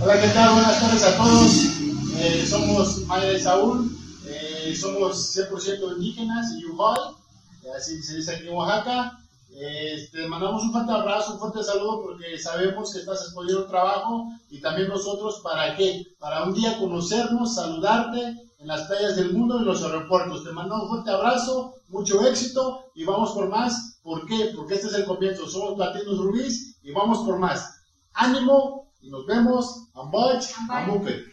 [0.00, 0.54] Hola, ¿qué tal?
[0.54, 1.52] Buenas tardes a todos.
[2.16, 3.96] Eh, somos Mayra y Saúl.
[4.26, 7.16] Eh, somos 100% indígenas y Yuhol.
[7.64, 9.21] Eh, así se dice aquí en Oaxaca.
[9.54, 13.68] Eh, te mandamos un fuerte abrazo, un fuerte saludo porque sabemos que estás exponiendo un
[13.68, 16.06] trabajo y también nosotros para qué?
[16.18, 18.18] Para un día conocernos, saludarte
[18.58, 20.44] en las playas del mundo, en los aeropuertos.
[20.44, 23.98] Te mandamos un fuerte abrazo, mucho éxito y vamos por más.
[24.02, 24.52] ¿Por qué?
[24.56, 25.46] Porque este es el comienzo.
[25.46, 27.82] Somos Platinos Rubís y vamos por más.
[28.14, 29.88] Ánimo y nos vemos.
[29.94, 31.31] Ambach, Amuke.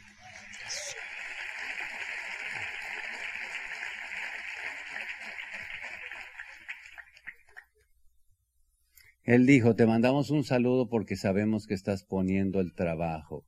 [9.29, 13.45] Él dijo, te mandamos un saludo porque sabemos que estás poniendo el trabajo.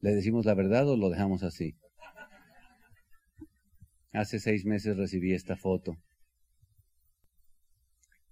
[0.00, 1.76] ¿Le decimos la verdad o lo dejamos así?
[4.10, 5.98] Hace seis meses recibí esta foto.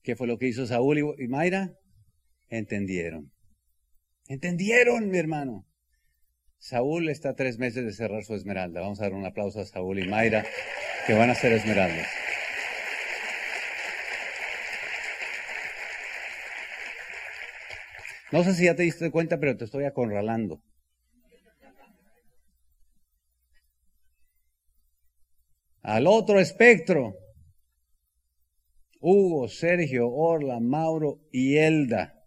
[0.03, 1.71] ¿Qué fue lo que hizo Saúl y Mayra?
[2.49, 3.31] Entendieron.
[4.27, 5.69] Entendieron, mi hermano.
[6.59, 8.81] Saúl está tres meses de cerrar su esmeralda.
[8.81, 10.45] Vamos a dar un aplauso a Saúl y Mayra,
[11.07, 12.09] que van a ser esmeraldas.
[18.31, 20.63] No sé si ya te diste cuenta, pero te estoy acorralando.
[25.83, 27.15] Al otro espectro,
[29.01, 32.27] Hugo, Sergio, Orla, Mauro y Elda,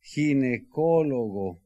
[0.00, 1.60] ginecólogo,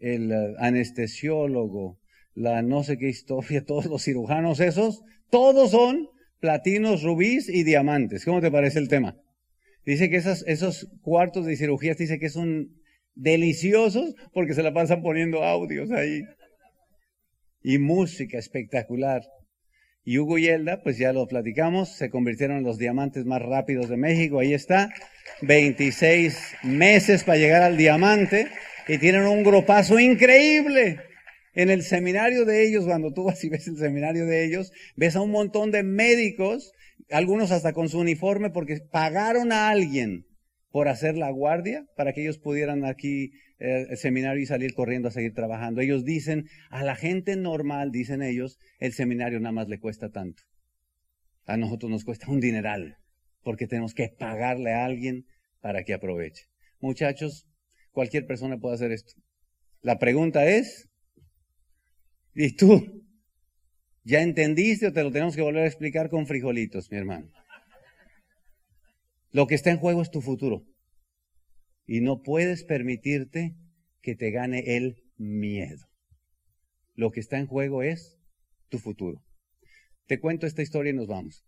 [0.00, 2.00] el anestesiólogo,
[2.34, 6.08] la no sé qué historia, todos los cirujanos esos, todos son
[6.40, 8.24] platinos, rubíes y diamantes.
[8.24, 9.16] ¿Cómo te parece el tema?
[9.88, 12.78] Dice que esos, cuartos de cirugías dice que son
[13.14, 16.24] deliciosos porque se la pasan poniendo audios ahí.
[17.62, 19.22] Y música espectacular.
[20.04, 23.88] Y Hugo y Elda, pues ya lo platicamos, se convirtieron en los diamantes más rápidos
[23.88, 24.40] de México.
[24.40, 24.90] Ahí está,
[25.40, 28.48] 26 meses para llegar al diamante
[28.88, 30.98] y tienen un grupazo increíble.
[31.54, 35.16] En el seminario de ellos, cuando tú vas y ves el seminario de ellos, ves
[35.16, 36.74] a un montón de médicos,
[37.10, 40.26] algunos hasta con su uniforme, porque pagaron a alguien
[40.70, 45.08] por hacer la guardia para que ellos pudieran aquí eh, el seminario y salir corriendo
[45.08, 45.80] a seguir trabajando.
[45.80, 50.42] Ellos dicen, a la gente normal, dicen ellos, el seminario nada más le cuesta tanto.
[51.46, 52.98] A nosotros nos cuesta un dineral,
[53.42, 55.24] porque tenemos que pagarle a alguien
[55.60, 56.44] para que aproveche.
[56.80, 57.46] Muchachos,
[57.90, 59.14] cualquier persona puede hacer esto.
[59.80, 60.88] La pregunta es,
[62.34, 62.97] ¿y tú?
[64.04, 67.30] ¿Ya entendiste o te lo tenemos que volver a explicar con frijolitos, mi hermano?
[69.30, 70.64] Lo que está en juego es tu futuro.
[71.86, 73.54] Y no puedes permitirte
[74.02, 75.86] que te gane el miedo.
[76.94, 78.18] Lo que está en juego es
[78.68, 79.22] tu futuro.
[80.06, 81.44] Te cuento esta historia y nos vamos.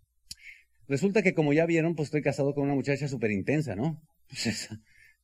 [0.86, 4.02] Resulta que como ya vieron, pues estoy casado con una muchacha súper intensa, ¿no?
[4.28, 4.68] Pues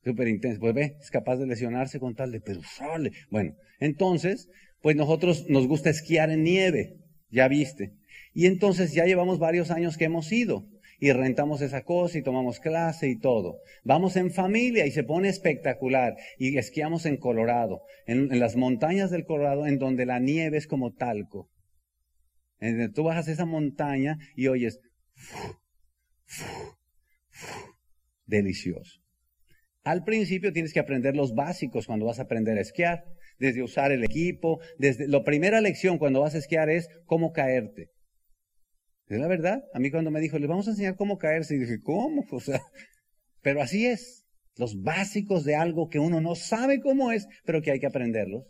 [0.03, 0.59] súper intensa.
[0.59, 3.11] Pues ve, es capaz de lesionarse con tal de, pero sale.
[3.29, 4.49] Bueno, entonces,
[4.81, 6.97] pues nosotros nos gusta esquiar en nieve,
[7.29, 7.93] ya viste.
[8.33, 10.67] Y entonces ya llevamos varios años que hemos ido
[10.99, 13.59] y rentamos esa cosa y tomamos clase y todo.
[13.83, 19.25] Vamos en familia y se pone espectacular y esquiamos en Colorado, en, las montañas del
[19.25, 21.49] Colorado en donde la nieve es como talco.
[22.59, 24.79] En tú bajas esa montaña y oyes
[28.25, 28.99] delicioso.
[29.83, 33.05] Al principio tienes que aprender los básicos cuando vas a aprender a esquiar,
[33.39, 37.91] desde usar el equipo, desde la primera lección cuando vas a esquiar es cómo caerte.
[39.07, 39.63] Es la verdad.
[39.73, 42.25] A mí cuando me dijo, le vamos a enseñar cómo caerse, y dije, ¿cómo?
[42.31, 42.61] O sea,
[43.41, 44.25] pero así es.
[44.57, 48.45] Los básicos de algo que uno no sabe cómo es, pero que hay que aprenderlos.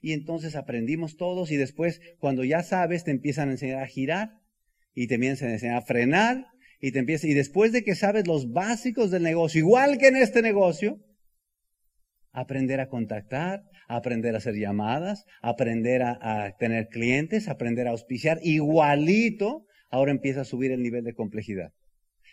[0.00, 4.40] Y entonces aprendimos todos y después, cuando ya sabes, te empiezan a enseñar a girar
[4.94, 6.46] y te empiezan a enseñar a frenar
[6.80, 10.16] y te empieza, y después de que sabes los básicos del negocio, igual que en
[10.16, 10.98] este negocio,
[12.32, 13.62] aprender a contactar,
[13.96, 20.44] aprender a hacer llamadas, aprender a, tener clientes, aprender a auspiciar, igualito ahora empieza a
[20.44, 21.72] subir el nivel de complejidad.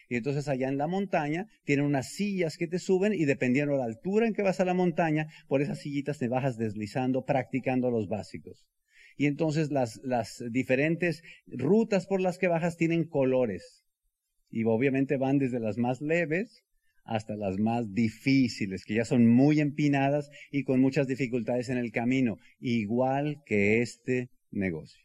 [0.07, 3.79] Y entonces allá en la montaña tienen unas sillas que te suben y dependiendo de
[3.79, 7.89] la altura en que vas a la montaña, por esas sillitas te bajas deslizando, practicando
[7.89, 8.65] los básicos.
[9.17, 13.83] Y entonces las diferentes rutas por las que bajas tienen colores.
[14.49, 16.63] Y obviamente van desde las más leves
[17.07, 21.91] hasta las más difíciles, que ya son muy empinadas y con muchas dificultades en el
[21.91, 25.01] camino, igual que este negocio.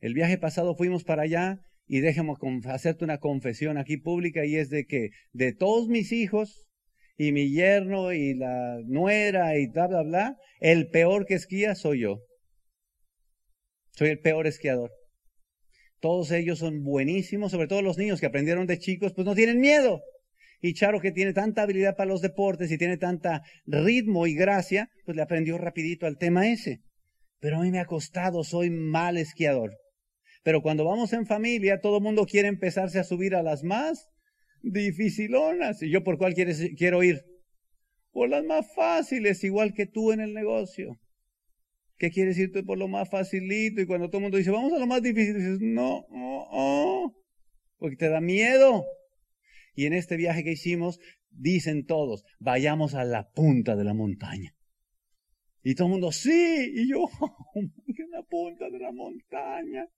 [0.00, 2.34] El viaje pasado fuimos para allá y déjame
[2.66, 6.68] hacerte una confesión aquí pública y es de que de todos mis hijos
[7.16, 12.00] y mi yerno y la nuera y bla, bla, bla, el peor que esquía soy
[12.00, 12.20] yo.
[13.92, 14.90] Soy el peor esquiador.
[16.00, 19.60] Todos ellos son buenísimos, sobre todo los niños que aprendieron de chicos, pues no tienen
[19.60, 20.02] miedo.
[20.66, 24.90] Y Charo, que tiene tanta habilidad para los deportes y tiene tanta ritmo y gracia,
[25.04, 26.80] pues le aprendió rapidito al tema ese.
[27.38, 29.78] Pero a mí me ha costado, soy mal esquiador.
[30.42, 34.08] Pero cuando vamos en familia, todo el mundo quiere empezarse a subir a las más
[34.60, 35.80] dificilonas.
[35.84, 37.22] ¿Y yo por cuál quieres, quiero ir?
[38.10, 40.98] Por las más fáciles, igual que tú en el negocio.
[41.96, 43.80] ¿Qué quieres irte por lo más facilito?
[43.80, 47.14] Y cuando todo el mundo dice, vamos a lo más difícil, dices, no, no, no,
[47.78, 48.84] porque te da miedo.
[49.76, 50.98] Y en este viaje que hicimos,
[51.30, 54.56] dicen todos, vayamos a la punta de la montaña.
[55.62, 57.08] Y todo el mundo, sí, y yo,
[57.54, 59.88] en la punta de la montaña.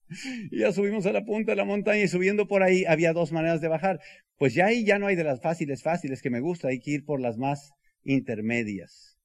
[0.51, 3.33] Y ya subimos a la punta de la montaña y subiendo por ahí había dos
[3.33, 4.01] maneras de bajar.
[4.37, 6.93] Pues ya ahí ya no hay de las fáciles, fáciles que me gusta, hay que
[6.93, 7.73] ir por las más
[8.03, 9.19] intermedias.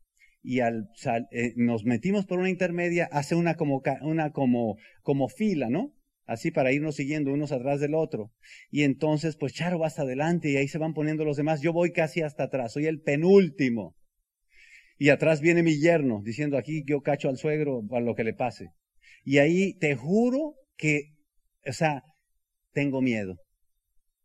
[0.43, 0.89] Y al
[1.31, 5.93] eh, nos metimos por una intermedia, hace una como, una como, como fila, ¿no?
[6.25, 8.31] Así para irnos siguiendo unos atrás del otro.
[8.69, 11.61] Y entonces, pues Charo va hasta adelante y ahí se van poniendo los demás.
[11.61, 13.95] Yo voy casi hasta atrás, soy el penúltimo.
[14.97, 18.33] Y atrás viene mi yerno diciendo aquí yo cacho al suegro para lo que le
[18.33, 18.69] pase.
[19.25, 21.13] Y ahí te juro que,
[21.67, 22.03] o sea,
[22.71, 23.35] tengo miedo.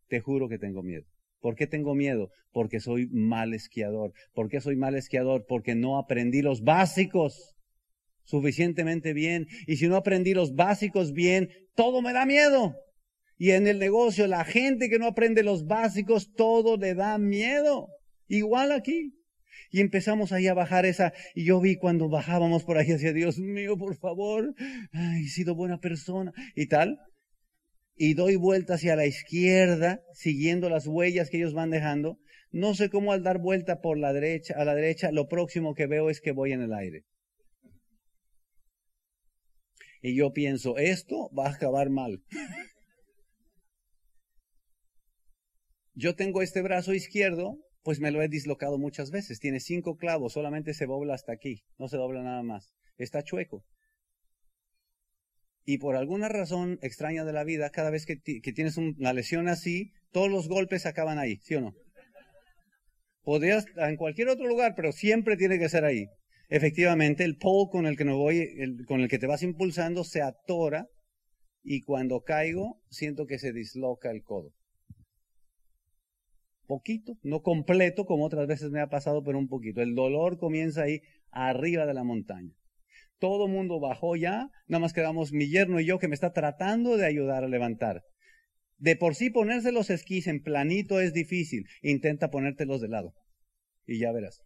[0.07, 1.03] Te juro que tengo miedo.
[1.39, 2.29] ¿Por qué tengo miedo?
[2.51, 4.13] Porque soy mal esquiador.
[4.33, 5.45] ¿Por qué soy mal esquiador?
[5.47, 7.55] Porque no aprendí los básicos
[8.29, 9.47] suficientemente bien.
[9.65, 12.75] Y si no aprendí los básicos bien, todo me da miedo.
[13.37, 17.87] Y en el negocio, la gente que no aprende los básicos, todo le da miedo.
[18.27, 19.13] Igual aquí.
[19.71, 23.37] Y empezamos ahí a bajar esa, y yo vi cuando bajábamos por ahí hacia Dios
[23.39, 24.55] mío, por favor,
[24.93, 26.97] he sido buena persona y tal.
[27.95, 32.17] Y doy vuelta hacia la izquierda, siguiendo las huellas que ellos van dejando.
[32.51, 35.87] No sé cómo al dar vuelta por la derecha, a la derecha, lo próximo que
[35.87, 37.03] veo es que voy en el aire.
[40.01, 42.23] Y yo pienso, esto va a acabar mal.
[45.93, 49.39] Yo tengo este brazo izquierdo, pues me lo he dislocado muchas veces.
[49.39, 52.73] Tiene cinco clavos, solamente se dobla hasta aquí, no se dobla nada más.
[52.97, 53.65] Está chueco.
[55.65, 59.91] Y por alguna razón extraña de la vida, cada vez que, tienes una lesión así,
[60.11, 61.73] todos los golpes acaban ahí, ¿sí o no?
[63.21, 66.07] Podrías en cualquier otro lugar, pero siempre tiene que ser ahí.
[66.49, 70.87] Efectivamente, el pole con el que, voy, con el que te vas impulsando se atora
[71.63, 74.51] y cuando caigo siento que se disloca el codo
[76.69, 79.81] poquito, no completo como otras veces me ha pasado, pero un poquito.
[79.81, 82.53] El dolor comienza ahí arriba de la montaña.
[83.17, 86.95] Todo mundo bajó ya, nada más quedamos mi yerno y yo que me está tratando
[86.95, 88.03] de ayudar a levantar.
[88.77, 93.13] De por sí ponerse los esquís en planito es difícil, intenta ponértelos de lado
[93.85, 94.39] y ya verás.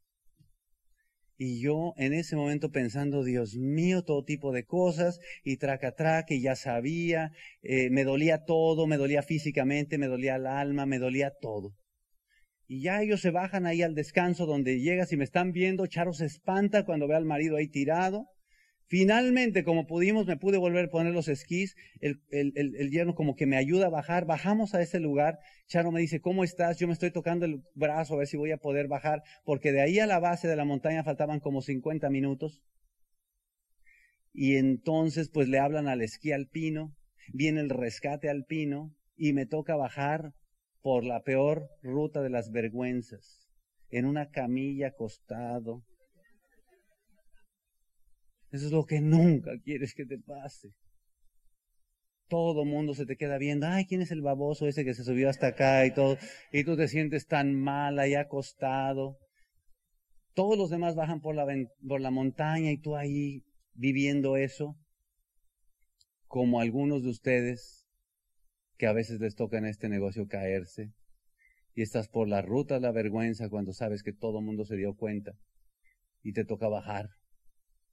[1.45, 6.33] Y yo en ese momento pensando, Dios mío, todo tipo de cosas, y traca traca,
[6.33, 7.31] y ya sabía,
[7.61, 11.75] eh, me dolía todo, me dolía físicamente, me dolía el alma, me dolía todo.
[12.65, 15.85] Y ya ellos se bajan ahí al descanso donde llegas y me están viendo.
[15.85, 18.29] Charo se espanta cuando ve al marido ahí tirado.
[18.93, 21.75] Finalmente, como pudimos, me pude volver a poner los esquís.
[21.99, 24.27] El, yerno como que me ayuda a bajar.
[24.27, 25.39] Bajamos a ese lugar.
[25.65, 26.77] Charo me dice, ¿cómo estás?
[26.77, 29.23] Yo me estoy tocando el brazo a ver si voy a poder bajar.
[29.45, 32.61] Porque de ahí a la base de la montaña faltaban como 50 minutos.
[34.31, 36.95] Y entonces, pues le hablan al esquí alpino.
[37.33, 38.95] Viene el rescate alpino.
[39.15, 40.35] Y me toca bajar
[40.83, 43.49] por la peor ruta de las vergüenzas,
[43.89, 45.83] en una camilla acostado.
[48.53, 50.69] Eso es lo que nunca quieres que te pase.
[52.29, 55.27] Todo mundo se te queda viendo, ay, ¿quién es el baboso ese que se subió
[55.27, 56.17] hasta acá y todo?
[56.51, 59.17] Y tú te sientes tan mal ahí acostado.
[60.35, 61.47] Todos los demás bajan por la,
[61.87, 63.41] por la montaña y tú ahí
[63.73, 64.75] viviendo eso,
[66.27, 67.87] como algunos de ustedes
[68.77, 70.91] que a veces les toca en este negocio caerse
[71.73, 74.95] y estás por la ruta de la vergüenza cuando sabes que todo mundo se dio
[74.95, 75.33] cuenta
[76.21, 77.09] y te toca bajar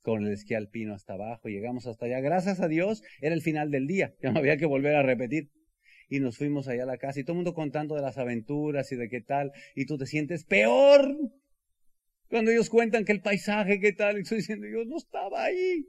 [0.02, 1.48] con el esquí alpino hasta abajo.
[1.48, 2.20] Llegamos hasta allá.
[2.20, 4.14] Gracias a Dios era el final del día.
[4.22, 5.50] Ya no había que volver a repetir.
[6.08, 8.90] Y nos fuimos allá a la casa y todo el mundo contando de las aventuras
[8.90, 9.52] y de qué tal.
[9.76, 11.16] Y tú te sientes peor
[12.28, 14.18] cuando ellos cuentan que el paisaje, qué tal.
[14.18, 15.86] Y estoy diciendo, yo no estaba ahí.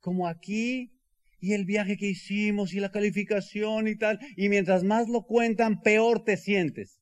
[0.00, 0.92] Como aquí
[1.38, 4.18] y el viaje que hicimos y la calificación y tal.
[4.36, 7.00] Y mientras más lo cuentan, peor te sientes.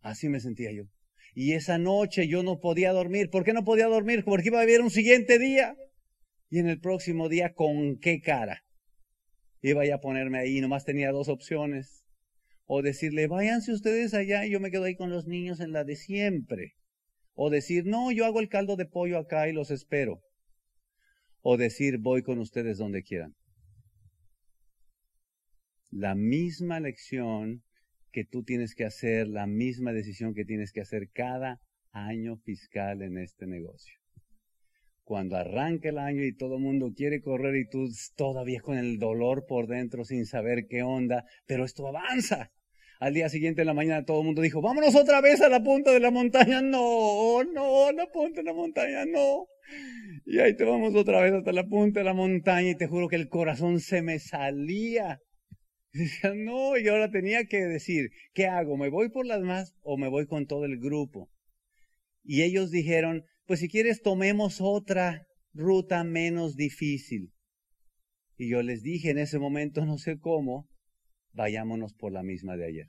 [0.00, 0.84] Así me sentía yo.
[1.34, 3.28] Y esa noche yo no podía dormir.
[3.30, 4.24] ¿Por qué no podía dormir?
[4.24, 5.76] Porque iba a haber un siguiente día.
[6.48, 8.62] Y en el próximo día, ¿con qué cara?
[9.60, 10.60] Iba a ponerme ahí.
[10.60, 12.06] Nomás tenía dos opciones.
[12.66, 15.84] O decirle, váyanse ustedes allá y yo me quedo ahí con los niños en la
[15.84, 16.74] de siempre.
[17.34, 20.22] O decir, no, yo hago el caldo de pollo acá y los espero
[21.46, 23.36] o decir voy con ustedes donde quieran.
[25.90, 27.62] La misma lección
[28.14, 31.58] que tú tienes que hacer, la misma decisión que tienes que hacer cada
[31.90, 33.98] año fiscal en este negocio.
[35.02, 39.46] Cuando arranca el año y todo mundo quiere correr y tú todavía con el dolor
[39.48, 42.52] por dentro sin saber qué onda, pero esto avanza.
[43.00, 45.60] Al día siguiente en la mañana todo el mundo dijo, vámonos otra vez a la
[45.60, 46.62] punta de la montaña.
[46.62, 49.46] No, no, la punta de la montaña, no.
[50.24, 53.08] Y ahí te vamos otra vez hasta la punta de la montaña y te juro
[53.08, 55.18] que el corazón se me salía.
[55.94, 58.76] Y decía, no, y ahora tenía que decir, ¿qué hago?
[58.76, 61.30] ¿Me voy por las más o me voy con todo el grupo?
[62.24, 67.32] Y ellos dijeron, pues si quieres tomemos otra ruta menos difícil.
[68.36, 70.68] Y yo les dije en ese momento, no sé cómo,
[71.32, 72.88] vayámonos por la misma de ayer.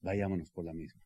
[0.00, 1.01] Vayámonos por la misma.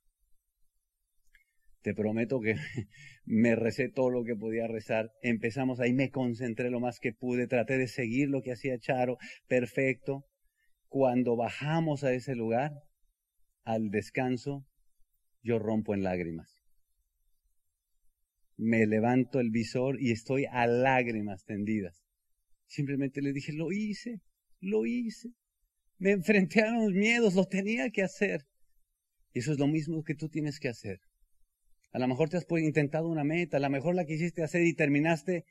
[1.87, 2.57] Te prometo que
[3.27, 5.13] me recé todo lo que podía rezar.
[5.23, 9.19] Empezamos ahí, me concentré lo más que pude, traté de seguir lo que hacía Charo,
[9.47, 10.25] perfecto.
[10.89, 12.73] Cuando bajamos a ese lugar,
[13.63, 14.67] al descanso,
[15.45, 16.61] yo rompo en lágrimas.
[18.57, 22.05] Me levanto el visor y estoy a lágrimas tendidas.
[22.67, 24.23] Simplemente le dije, lo hice,
[24.59, 25.29] lo hice.
[25.99, 28.45] Me enfrenté a los miedos, lo tenía que hacer.
[29.33, 30.99] Y eso es lo mismo que tú tienes que hacer.
[31.93, 34.75] A lo mejor te has intentado una meta, a lo mejor la quisiste hacer y
[34.75, 35.45] terminaste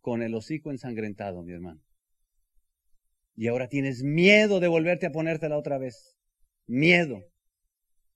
[0.00, 1.80] con el hocico ensangrentado, mi hermano.
[3.36, 6.16] Y ahora tienes miedo de volverte a ponértela otra vez.
[6.66, 7.22] Miedo.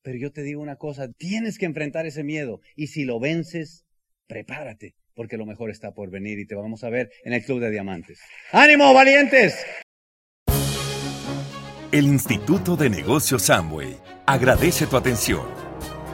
[0.02, 2.60] Pero yo te digo una cosa, tienes que enfrentar ese miedo.
[2.76, 3.84] Y si lo vences,
[4.26, 7.60] prepárate, porque lo mejor está por venir y te vamos a ver en el Club
[7.60, 8.20] de Diamantes.
[8.52, 9.64] ¡Ánimo, valientes!
[11.90, 13.96] El Instituto de Negocios Samway
[14.26, 15.67] agradece tu atención.